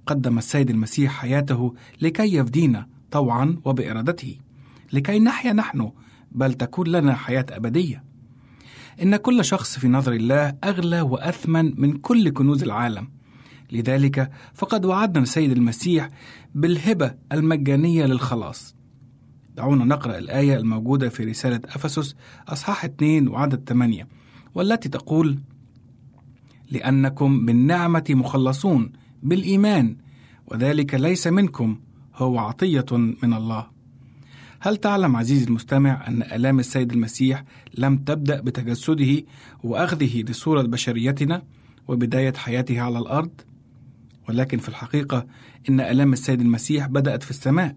قدم 0.06 0.38
السيد 0.38 0.70
المسيح 0.70 1.12
حياته 1.12 1.76
لكي 2.02 2.36
يفدينا 2.36 2.88
طوعا 3.12 3.58
وبإرادته 3.66 4.36
لكي 4.94 5.20
نحيا 5.20 5.54
نحن 5.54 5.92
بل 6.32 6.54
تكون 6.54 6.88
لنا 6.88 7.16
حياة 7.16 7.46
أبدية. 7.52 8.04
إن 9.02 9.16
كل 9.16 9.46
شخص 9.46 9.80
في 9.80 9.88
نظر 9.88 10.14
الله 10.14 10.56
أغلى 10.64 11.02
وأثمن 11.02 11.82
من 11.82 11.98
كل 11.98 12.30
كنوز 12.30 12.64
العالم. 12.64 13.10
لذلك 13.72 14.32
فقد 14.54 14.86
وعدنا 14.86 15.24
السيد 15.24 15.52
المسيح 15.52 16.10
بالهبة 16.56 17.16
المجانية 17.32 18.06
للخلاص. 18.06 18.76
دعونا 19.58 19.86
نقرأ 19.86 20.18
الآية 20.18 20.58
الموجودة 20.58 21.10
في 21.10 21.24
رسالة 21.24 21.60
أفسس 21.66 22.16
أصحاح 22.48 22.86
2 22.86 23.28
وعدد 23.28 23.70
8 23.70 24.08
والتي 24.56 24.90
تقول: 24.90 25.40
لأنكم 26.72 27.46
بالنعمة 27.46 28.06
مخلصون 28.10 28.92
بالإيمان 29.24 29.98
وذلك 30.48 30.96
ليس 30.96 31.28
منكم 31.28 31.80
هو 32.16 32.38
عطية 32.38 32.86
من 32.92 33.34
الله. 33.34 33.68
هل 34.60 34.78
تعلم 34.78 35.16
عزيزي 35.16 35.46
المستمع 35.46 36.08
أن 36.08 36.22
آلام 36.24 36.60
السيد 36.60 36.92
المسيح 36.92 37.44
لم 37.78 37.98
تبدأ 37.98 38.42
بتجسده 38.42 39.24
وأخذه 39.64 40.22
لصورة 40.22 40.62
بشريتنا 40.62 41.44
وبداية 41.88 42.34
حياته 42.34 42.82
على 42.82 43.00
الأرض؟ 43.00 43.32
ولكن 44.30 44.58
في 44.58 44.70
الحقيقة 44.70 45.26
إن 45.70 45.80
آلام 45.80 46.14
السيد 46.14 46.42
المسيح 46.42 46.88
بدأت 46.88 47.24
في 47.24 47.30
السماء. 47.30 47.76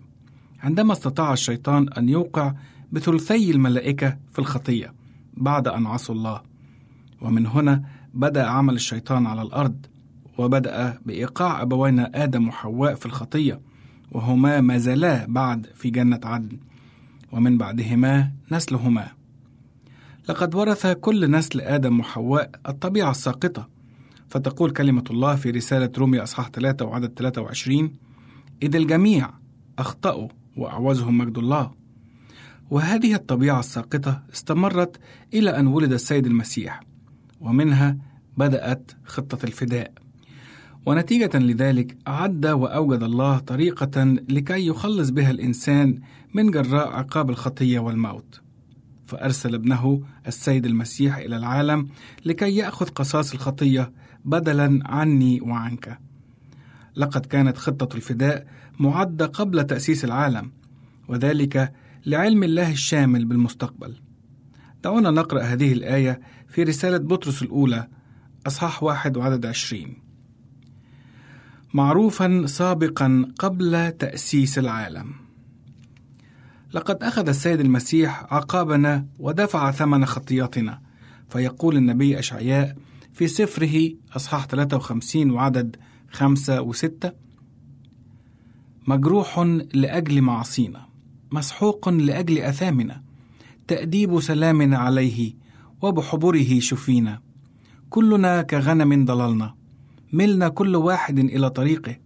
عندما 0.66 0.92
استطاع 0.92 1.32
الشيطان 1.32 1.88
أن 1.88 2.08
يوقع 2.08 2.54
بثلثي 2.92 3.50
الملائكة 3.50 4.16
في 4.32 4.38
الخطية 4.38 4.94
بعد 5.36 5.68
أن 5.68 5.86
عصوا 5.86 6.14
الله. 6.14 6.42
ومن 7.20 7.46
هنا 7.46 7.82
بدأ 8.14 8.46
عمل 8.46 8.74
الشيطان 8.74 9.26
على 9.26 9.42
الأرض 9.42 9.86
وبدأ 10.38 10.98
بإيقاع 11.06 11.62
أبوينا 11.62 12.24
آدم 12.24 12.48
وحواء 12.48 12.94
في 12.94 13.06
الخطية 13.06 13.60
وهما 14.12 14.60
ما 14.60 14.78
زالا 14.78 15.26
بعد 15.28 15.66
في 15.74 15.90
جنة 15.90 16.20
عدن. 16.24 16.58
ومن 17.32 17.58
بعدهما 17.58 18.30
نسلهما. 18.52 19.08
لقد 20.28 20.54
ورث 20.54 20.86
كل 20.86 21.30
نسل 21.30 21.60
آدم 21.60 22.00
وحواء 22.00 22.50
الطبيعة 22.68 23.10
الساقطة. 23.10 23.68
فتقول 24.28 24.70
كلمة 24.70 25.04
الله 25.10 25.36
في 25.36 25.50
رسالة 25.50 25.90
روميا 25.98 26.22
أصحاح 26.22 26.48
3 26.48 26.84
وعدد 26.84 27.12
23 27.16 27.92
إذ 28.62 28.76
الجميع 28.76 29.30
أخطأوا 29.78 30.28
وأعوزهم 30.56 31.18
مجد 31.18 31.38
الله. 31.38 31.70
وهذه 32.70 33.14
الطبيعة 33.14 33.60
الساقطة 33.60 34.22
استمرت 34.32 35.00
إلى 35.34 35.58
أن 35.58 35.66
ولد 35.66 35.92
السيد 35.92 36.26
المسيح 36.26 36.80
ومنها 37.40 37.96
بدأت 38.36 38.92
خطة 39.04 39.44
الفداء. 39.44 39.92
ونتيجة 40.86 41.38
لذلك 41.38 41.96
أعد 42.08 42.46
وأوجد 42.46 43.02
الله 43.02 43.38
طريقة 43.38 44.04
لكي 44.04 44.66
يخلص 44.66 45.10
بها 45.10 45.30
الإنسان 45.30 46.00
من 46.34 46.50
جراء 46.50 46.88
عقاب 46.88 47.30
الخطية 47.30 47.78
والموت. 47.78 48.40
فأرسل 49.06 49.54
ابنه 49.54 50.02
السيد 50.26 50.66
المسيح 50.66 51.16
إلى 51.16 51.36
العالم 51.36 51.88
لكي 52.24 52.56
يأخذ 52.56 52.86
قصاص 52.88 53.32
الخطية 53.32 53.92
بدلا 54.24 54.80
عني 54.84 55.40
وعنك. 55.40 55.98
لقد 56.96 57.26
كانت 57.26 57.56
خطة 57.56 57.96
الفداء 57.96 58.46
معدة 58.78 59.26
قبل 59.26 59.64
تأسيس 59.64 60.04
العالم 60.04 60.52
وذلك 61.08 61.72
لعلم 62.06 62.42
الله 62.42 62.72
الشامل 62.72 63.24
بالمستقبل. 63.24 63.94
دعونا 64.84 65.10
نقرأ 65.10 65.42
هذه 65.42 65.72
الآية 65.72 66.20
في 66.48 66.62
رسالة 66.62 66.98
بطرس 66.98 67.42
الأولى 67.42 67.88
أصحاح 68.46 68.82
واحد 68.82 69.16
وعدد 69.16 69.46
عشرين. 69.46 70.02
معروفا 71.74 72.46
سابقا 72.46 73.32
قبل 73.38 73.92
تأسيس 73.92 74.58
العالم. 74.58 75.14
لقد 76.74 77.02
أخذ 77.02 77.28
السيد 77.28 77.60
المسيح 77.60 78.34
عقابنا 78.34 79.06
ودفع 79.18 79.70
ثمن 79.70 80.06
خطياتنا 80.06 80.80
فيقول 81.28 81.76
النبي 81.76 82.18
أشعياء 82.18 82.76
في 83.12 83.28
سفره 83.28 83.90
أصحاح 84.16 84.46
53 84.46 85.30
وعدد 85.30 85.76
خمسة 86.10 86.60
وستة 86.60 87.25
مجروح 88.86 89.38
لأجل 89.74 90.22
معصينا 90.22 90.86
مسحوق 91.32 91.88
لأجل 91.88 92.38
أثامنا 92.38 93.02
تأديب 93.68 94.20
سلامنا 94.20 94.78
عليه 94.78 95.34
وبحبره 95.82 96.58
شفينا. 96.58 97.20
كلنا 97.90 98.42
كغنم 98.42 99.04
ضللنا 99.04 99.54
ملنا 100.12 100.48
كل 100.48 100.76
واحد 100.76 101.18
إلى 101.18 101.50
طريقه 101.50 101.96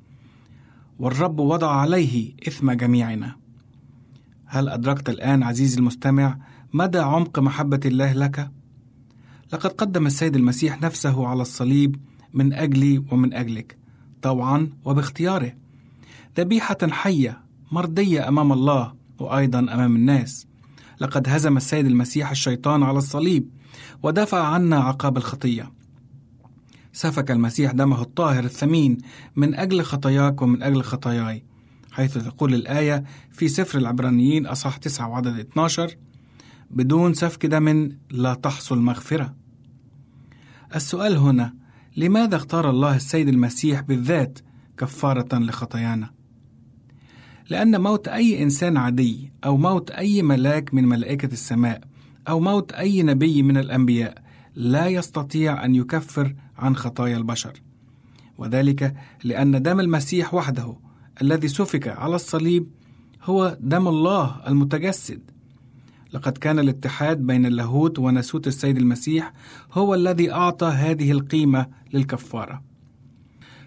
والرب 0.99 1.41
وضع 1.41 1.71
عليه 1.71 2.35
إثم 2.49 2.73
جميعنا. 2.73 3.37
هل 4.47 4.69
أدركت 4.69 5.09
الآن 5.09 5.43
عزيزي 5.43 5.79
المستمع 5.79 6.39
مدى 6.73 6.99
عمق 6.99 7.39
محبة 7.39 7.81
الله 7.85 8.13
لك؟ 8.13 8.51
لقد 9.53 9.71
قدم 9.71 10.07
السيد 10.07 10.37
المسيح 10.37 10.83
نفسه 10.83 11.27
على 11.27 11.43
الصليب 11.43 11.97
من 12.35 12.53
أجلي 12.53 13.05
ومن 13.13 13.35
أجلك 13.35 13.79
طوعا 14.23 14.71
وباختياره. 14.85 15.53
ذبيحة 16.39 16.79
حية 16.91 17.41
مرضية 17.73 18.29
أمام 18.29 18.53
الله 18.53 18.95
وأيضا 19.19 19.59
أمام 19.59 19.97
الناس. 19.97 20.47
لقد 21.01 21.29
هزم 21.29 21.57
السيد 21.57 21.87
المسيح 21.87 22.31
الشيطان 22.31 22.83
على 22.83 22.99
الصليب 22.99 23.49
ودفع 24.03 24.45
عنا 24.45 24.77
عقاب 24.77 25.17
الخطية. 25.17 25.73
سفك 26.93 27.31
المسيح 27.31 27.73
دمه 27.73 28.03
الطاهر 28.03 28.45
الثمين 28.45 28.99
من 29.37 29.55
أجل 29.55 29.83
خطاياك 29.83 30.43
ومن 30.43 30.63
أجل 30.63 30.83
خطاياي 30.83 31.45
حيث 31.93 32.19
تقول 32.19 32.55
الآية 32.55 33.05
في 33.31 33.49
سفر 33.49 33.79
العبرانيين 33.79 34.47
أصح 34.47 34.77
9 34.77 35.09
وعدد 35.09 35.39
12 35.39 35.97
بدون 36.71 37.15
سفك 37.15 37.47
دم 37.47 37.89
لا 38.11 38.35
تحصل 38.35 38.79
مغفرة. 38.79 39.35
السؤال 40.75 41.17
هنا 41.17 41.55
لماذا 41.97 42.37
اختار 42.37 42.71
الله 42.71 42.97
السيد 42.97 43.29
المسيح 43.29 43.81
بالذات 43.81 44.39
كفارة 44.79 45.39
لخطايانا؟ 45.39 46.20
لأن 47.51 47.81
موت 47.81 48.09
أي 48.09 48.43
إنسان 48.43 48.77
عادي 48.77 49.33
أو 49.45 49.57
موت 49.57 49.91
أي 49.91 50.23
ملاك 50.23 50.75
من 50.75 50.85
ملائكة 50.85 51.33
السماء 51.33 51.81
أو 52.29 52.41
موت 52.41 52.73
أي 52.73 53.03
نبي 53.03 53.43
من 53.43 53.57
الأنبياء 53.57 54.23
لا 54.55 54.87
يستطيع 54.87 55.65
أن 55.65 55.75
يكفر 55.75 56.35
عن 56.59 56.77
خطايا 56.77 57.17
البشر. 57.17 57.53
وذلك 58.39 58.95
لأن 59.25 59.63
دم 59.63 59.81
المسيح 59.81 60.35
وحده 60.35 60.77
الذي 61.23 61.49
سفك 61.49 61.89
على 61.89 62.15
الصليب 62.15 62.67
هو 63.23 63.57
دم 63.61 63.89
الله 63.89 64.41
المتجسد. 64.47 65.21
لقد 66.13 66.39
كان 66.39 66.59
الاتحاد 66.59 67.19
بين 67.19 67.47
اللاهوت 67.47 67.99
وناسوت 67.99 68.47
السيد 68.47 68.77
المسيح 68.77 69.33
هو 69.73 69.95
الذي 69.95 70.33
أعطى 70.33 70.67
هذه 70.67 71.11
القيمة 71.11 71.67
للكفارة. 71.93 72.63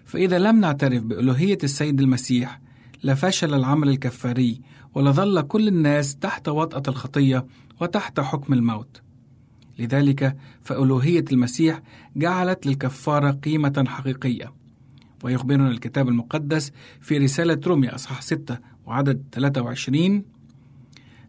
فإذا 0.04 0.38
لم 0.38 0.60
نعترف 0.60 1.02
بألوهية 1.02 1.58
السيد 1.64 2.00
المسيح 2.00 2.63
لفشل 3.04 3.54
العمل 3.54 3.88
الكفاري 3.88 4.60
ولظل 4.94 5.40
كل 5.40 5.68
الناس 5.68 6.16
تحت 6.16 6.48
وطأة 6.48 6.82
الخطية 6.88 7.46
وتحت 7.80 8.20
حكم 8.20 8.52
الموت. 8.52 9.00
لذلك 9.78 10.36
فألوهية 10.62 11.24
المسيح 11.32 11.82
جعلت 12.16 12.66
للكفارة 12.66 13.30
قيمة 13.30 13.84
حقيقية. 13.88 14.52
ويخبرنا 15.24 15.68
الكتاب 15.68 16.08
المقدس 16.08 16.72
في 17.00 17.18
رسالة 17.18 17.60
روميا 17.66 17.94
أصحاح 17.94 18.22
6 18.22 18.58
وعدد 18.86 19.24
23 19.32 20.24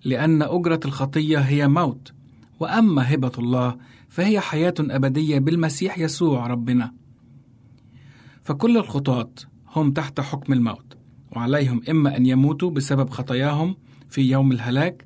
لأن 0.05 0.41
أجرة 0.41 0.79
الخطية 0.85 1.37
هي 1.37 1.67
موت 1.67 2.13
وأما 2.59 3.13
هبة 3.13 3.31
الله 3.37 3.77
فهي 4.09 4.39
حياة 4.39 4.73
أبدية 4.79 5.39
بالمسيح 5.39 5.99
يسوع 5.99 6.47
ربنا. 6.47 6.93
فكل 8.43 8.77
الخطاة 8.77 9.31
هم 9.75 9.91
تحت 9.91 10.19
حكم 10.19 10.53
الموت. 10.53 10.84
وعليهم 11.35 11.81
إما 11.89 12.17
أن 12.17 12.25
يموتوا 12.25 12.71
بسبب 12.71 13.09
خطاياهم 13.09 13.75
في 14.09 14.21
يوم 14.21 14.51
الهلاك 14.51 15.05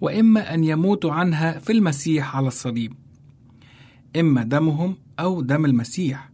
وإما 0.00 0.54
أن 0.54 0.64
يموتوا 0.64 1.12
عنها 1.12 1.58
في 1.58 1.72
المسيح 1.72 2.36
على 2.36 2.48
الصليب. 2.48 2.92
إما 4.16 4.42
دمهم 4.42 4.96
أو 5.18 5.40
دم 5.40 5.64
المسيح 5.64 6.30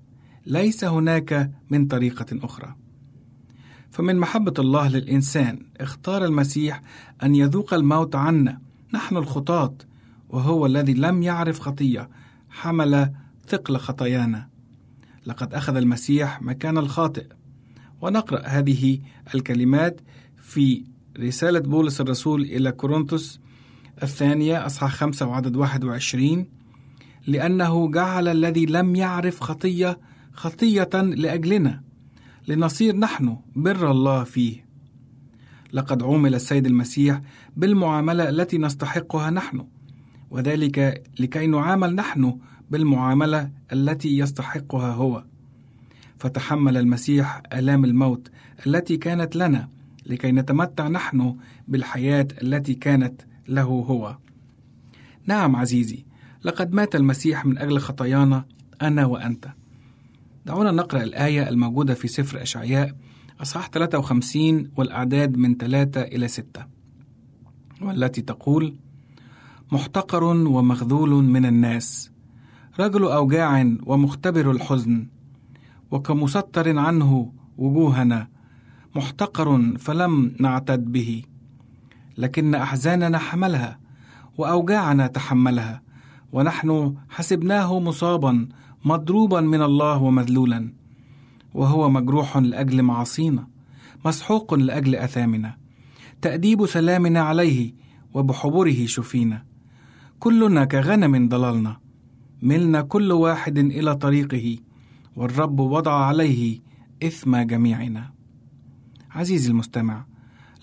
ليس 0.46 0.84
هناك 0.84 1.50
من 1.70 1.86
طريقة 1.86 2.26
أخرى. 2.32 2.74
فمن 3.90 4.16
محبة 4.16 4.54
الله 4.58 4.88
للإنسان 4.88 5.58
اختار 5.80 6.24
المسيح 6.24 6.82
أن 7.22 7.34
يذوق 7.34 7.74
الموت 7.74 8.14
عنا 8.14 8.60
نحن 8.94 9.16
الخطاة 9.16 9.74
وهو 10.28 10.66
الذي 10.66 10.94
لم 10.94 11.22
يعرف 11.22 11.60
خطية 11.60 12.08
حمل 12.50 13.12
ثقل 13.48 13.76
خطايانا. 13.76 14.48
لقد 15.26 15.54
أخذ 15.54 15.76
المسيح 15.76 16.42
مكان 16.42 16.78
الخاطئ. 16.78 17.26
ونقرأ 18.02 18.46
هذه 18.46 18.98
الكلمات 19.34 20.00
في 20.36 20.84
رسالة 21.18 21.58
بولس 21.58 22.00
الرسول 22.00 22.42
إلى 22.42 22.72
كورنثوس 22.72 23.40
الثانية 24.02 24.66
أصحاح 24.66 24.94
خمسة 24.94 25.26
وعدد 25.26 25.56
واحد 25.56 25.84
وعشرين. 25.84 26.48
لأنه 27.26 27.90
جعل 27.90 28.28
الذي 28.28 28.66
لم 28.66 28.96
يعرف 28.96 29.40
خطية 29.40 29.98
خطية 30.32 30.90
لأجلنا 30.94 31.82
لنصير 32.48 32.96
نحن 32.96 33.36
بر 33.56 33.90
الله 33.90 34.24
فيه. 34.24 34.64
لقد 35.72 36.02
عومل 36.02 36.34
السيد 36.34 36.66
المسيح 36.66 37.20
بالمعاملة 37.56 38.28
التي 38.28 38.58
نستحقها 38.58 39.30
نحن 39.30 39.66
وذلك 40.30 41.02
لكي 41.20 41.46
نعامل 41.46 41.94
نحن 41.94 42.38
بالمعاملة 42.70 43.50
التي 43.72 44.18
يستحقها 44.18 44.92
هو. 44.92 45.24
فتحمل 46.22 46.76
المسيح 46.76 47.42
آلام 47.52 47.84
الموت 47.84 48.30
التي 48.66 48.96
كانت 48.96 49.36
لنا 49.36 49.68
لكي 50.06 50.32
نتمتع 50.32 50.88
نحن 50.88 51.36
بالحياة 51.68 52.28
التي 52.42 52.74
كانت 52.74 53.22
له 53.48 53.62
هو. 53.62 54.16
نعم 55.26 55.56
عزيزي، 55.56 56.04
لقد 56.44 56.72
مات 56.72 56.96
المسيح 56.96 57.46
من 57.46 57.58
أجل 57.58 57.78
خطايانا 57.78 58.44
أنا 58.82 59.06
وأنت. 59.06 59.48
دعونا 60.46 60.70
نقرأ 60.70 61.02
الآية 61.02 61.48
الموجودة 61.48 61.94
في 61.94 62.08
سفر 62.08 62.42
أشعياء 62.42 62.96
أصحاح 63.40 63.68
53 63.68 64.70
والأعداد 64.76 65.36
من 65.36 65.56
3 65.56 66.02
إلى 66.02 66.28
6 66.28 66.66
والتي 67.80 68.22
تقول: 68.22 68.76
محتقر 69.72 70.24
ومخذول 70.24 71.10
من 71.10 71.46
الناس، 71.46 72.10
رجل 72.80 73.04
أوجاع 73.04 73.76
ومختبر 73.86 74.50
الحزن، 74.50 75.06
وكمستر 75.92 76.78
عنه 76.78 77.32
وجوهنا، 77.58 78.28
محتقر 78.96 79.76
فلم 79.78 80.36
نعتد 80.40 80.92
به. 80.92 81.22
لكن 82.18 82.54
أحزاننا 82.54 83.18
حملها 83.18 83.78
وأوجاعنا 84.38 85.06
تحملها 85.06 85.82
ونحن 86.32 86.94
حسبناه 87.08 87.80
مصابا 87.80 88.48
مضروبا 88.84 89.40
من 89.40 89.62
الله 89.62 90.02
ومذلولا. 90.02 90.72
وهو 91.54 91.90
مجروح 91.90 92.36
لأجل 92.36 92.82
معاصينا 92.82 93.46
مسحوق 94.04 94.54
لأجل 94.54 94.94
أثامنا. 94.96 95.56
تأديب 96.22 96.66
سلامنا 96.66 97.20
عليه 97.20 97.74
وبحبره 98.14 98.86
شفينا. 98.86 99.44
كلنا 100.20 100.64
كغنم 100.64 101.28
ضللنا 101.28 101.76
ملنا 102.42 102.82
كل 102.82 103.12
واحد 103.12 103.58
إلى 103.58 103.96
طريقه. 103.96 104.58
والرب 105.16 105.60
وضع 105.60 105.92
عليه 105.92 106.60
إثم 107.02 107.36
جميعنا. 107.36 108.12
عزيزي 109.10 109.50
المستمع 109.50 110.04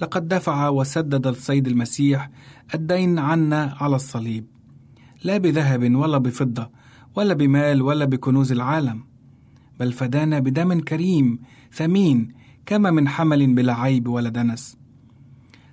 لقد 0.02 0.28
دفع 0.28 0.70
وسدد 0.70 1.28
السيد 1.28 1.68
المسيح 1.68 2.30
الدين 2.76 3.20
عنا 3.20 3.78
على 3.82 3.96
الصليب. 3.96 4.46
لا 5.24 5.38
بذهب 5.38 5.96
ولا 5.96 6.18
بفضة 6.18 6.70
ولا 7.16 7.34
بمال 7.34 7.82
ولا 7.82 8.06
بكنوز 8.06 8.52
العالم 8.52 9.04
بل 9.80 9.94
فدانا 9.94 10.40
بدم 10.40 10.80
كريم 10.80 11.40
ثمين 11.72 12.34
كما 12.66 12.92
من 12.92 13.08
حمل 13.08 13.54
بلا 13.54 13.74
عيب 13.74 14.08
ولا 14.08 14.30
دنس. 14.30 14.78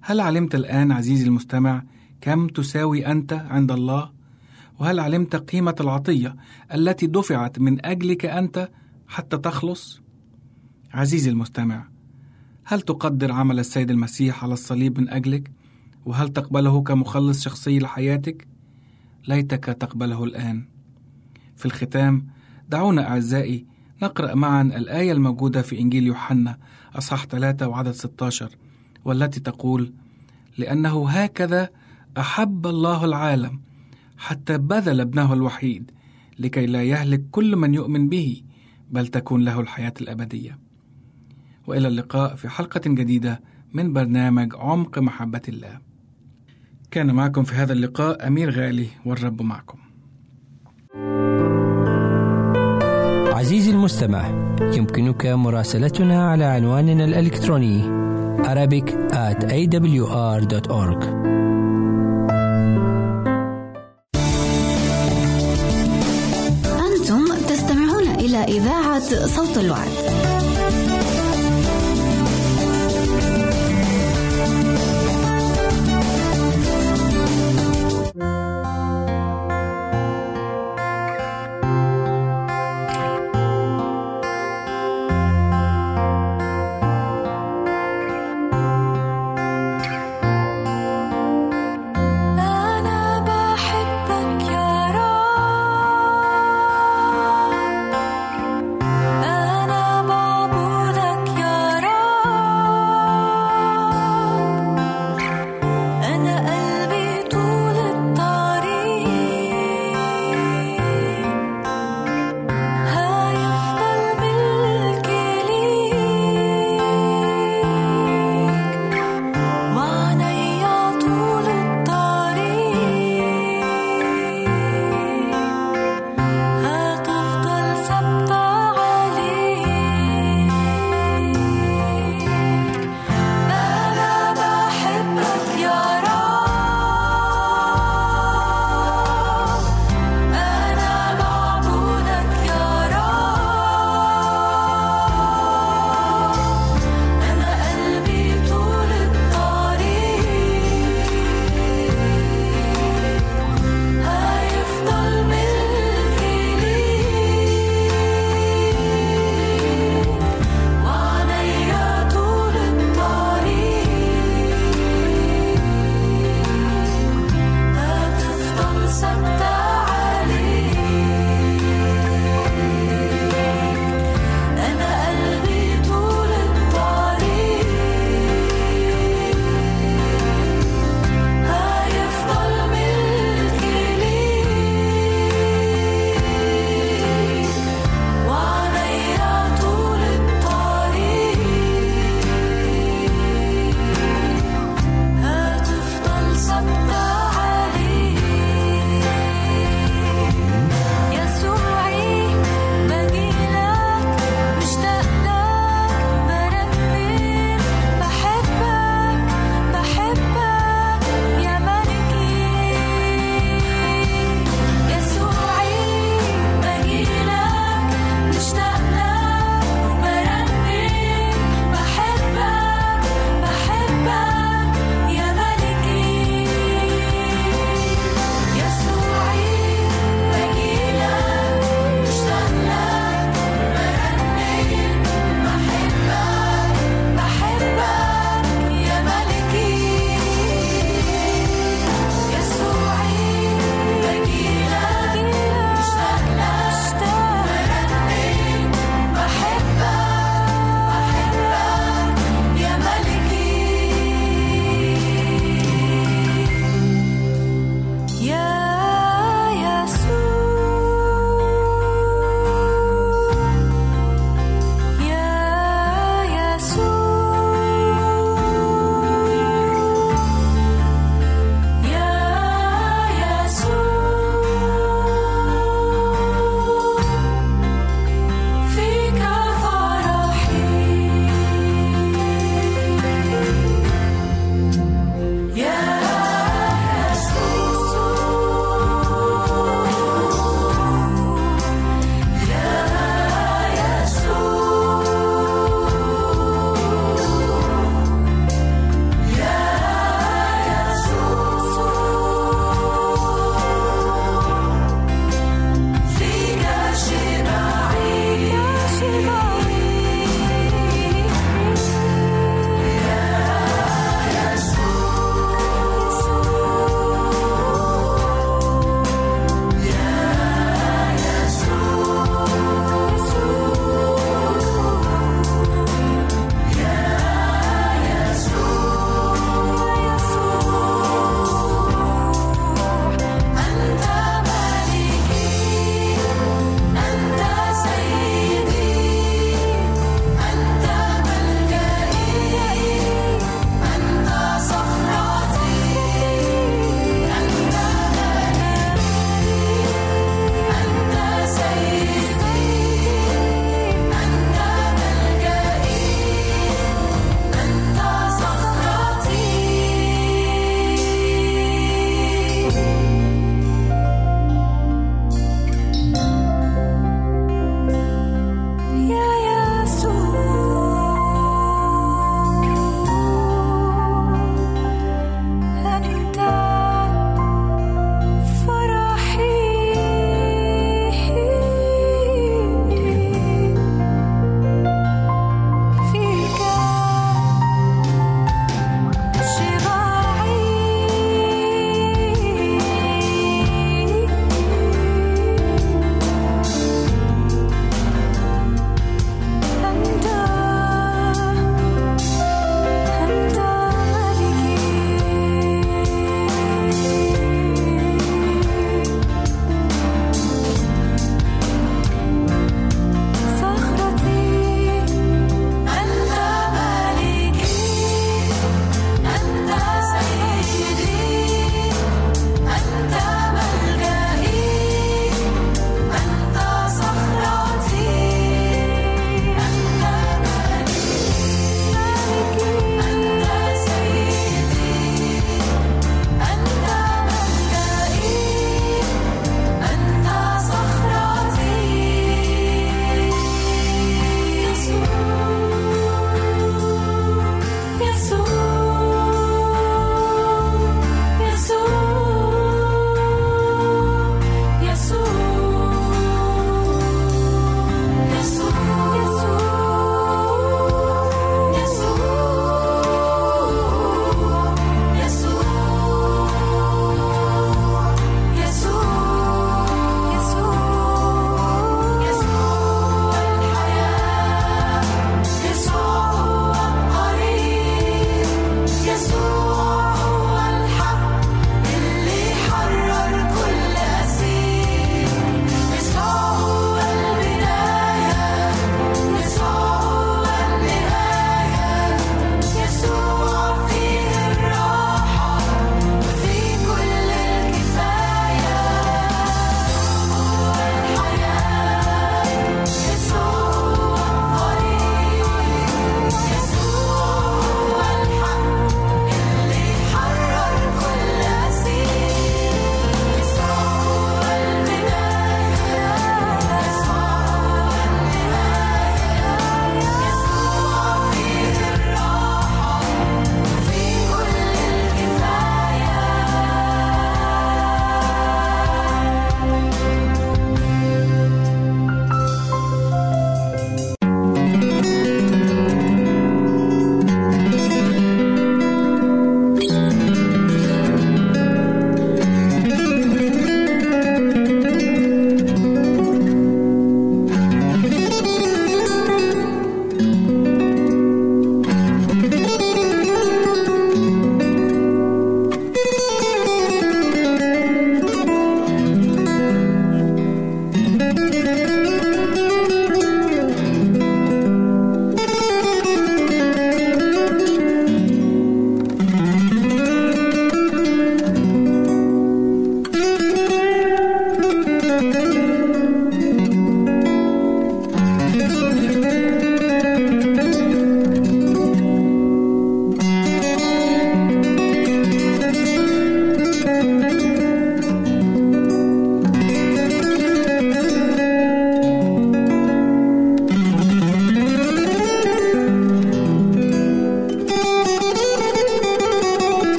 هل 0.00 0.20
علمت 0.20 0.54
الآن 0.54 0.92
عزيزي 0.92 1.26
المستمع 1.26 1.82
كم 2.20 2.48
تساوي 2.48 3.06
أنت 3.06 3.32
عند 3.32 3.72
الله؟ 3.72 4.13
وهل 4.78 5.00
علمت 5.00 5.36
قيمة 5.36 5.74
العطية 5.80 6.36
التي 6.74 7.06
دفعت 7.06 7.58
من 7.58 7.86
أجلك 7.86 8.26
أنت 8.26 8.68
حتى 9.08 9.38
تخلص؟ 9.38 10.00
عزيزي 10.92 11.30
المستمع 11.30 11.88
هل 12.64 12.80
تقدر 12.80 13.32
عمل 13.32 13.58
السيد 13.58 13.90
المسيح 13.90 14.44
على 14.44 14.52
الصليب 14.52 15.00
من 15.00 15.08
أجلك؟ 15.08 15.50
وهل 16.06 16.28
تقبله 16.28 16.82
كمخلص 16.82 17.44
شخصي 17.44 17.78
لحياتك؟ 17.78 18.48
ليتك 19.28 19.64
تقبله 19.64 20.24
الآن. 20.24 20.64
في 21.56 21.66
الختام 21.66 22.26
دعونا 22.68 23.08
أعزائي 23.08 23.66
نقرأ 24.02 24.34
معا 24.34 24.62
الآية 24.62 25.12
الموجودة 25.12 25.62
في 25.62 25.78
إنجيل 25.78 26.06
يوحنا 26.06 26.58
أصحاح 26.94 27.26
3 27.26 27.68
وعدد 27.68 27.90
16 27.90 28.56
والتي 29.04 29.40
تقول: 29.40 29.92
لأنه 30.58 31.08
هكذا 31.08 31.68
أحب 32.18 32.66
الله 32.66 33.04
العالم 33.04 33.60
حتى 34.16 34.58
بذل 34.58 35.00
ابنه 35.00 35.32
الوحيد 35.32 35.90
لكي 36.38 36.66
لا 36.66 36.82
يهلك 36.82 37.22
كل 37.30 37.56
من 37.56 37.74
يؤمن 37.74 38.08
به 38.08 38.42
بل 38.90 39.06
تكون 39.06 39.44
له 39.44 39.60
الحياة 39.60 39.94
الأبدية. 40.00 40.58
وإلى 41.66 41.88
اللقاء 41.88 42.34
في 42.34 42.48
حلقة 42.48 42.80
جديدة 42.86 43.40
من 43.72 43.92
برنامج 43.92 44.54
عمق 44.54 44.98
محبة 44.98 45.42
الله. 45.48 45.78
كان 46.90 47.14
معكم 47.14 47.42
في 47.42 47.54
هذا 47.54 47.72
اللقاء 47.72 48.26
أمير 48.26 48.50
غالي 48.50 48.88
والرب 49.06 49.42
معكم. 49.42 49.78
عزيزي 53.34 53.70
المستمع 53.70 54.28
يمكنك 54.60 55.26
مراسلتنا 55.26 56.30
على 56.30 56.44
عنواننا 56.44 57.04
الإلكتروني 57.04 58.04
Arabic 58.44 58.88
at 59.12 59.40
awr.org 59.58 61.02
إذاعة 68.48 69.26
صوت 69.26 69.58
الوعد. 69.58 70.33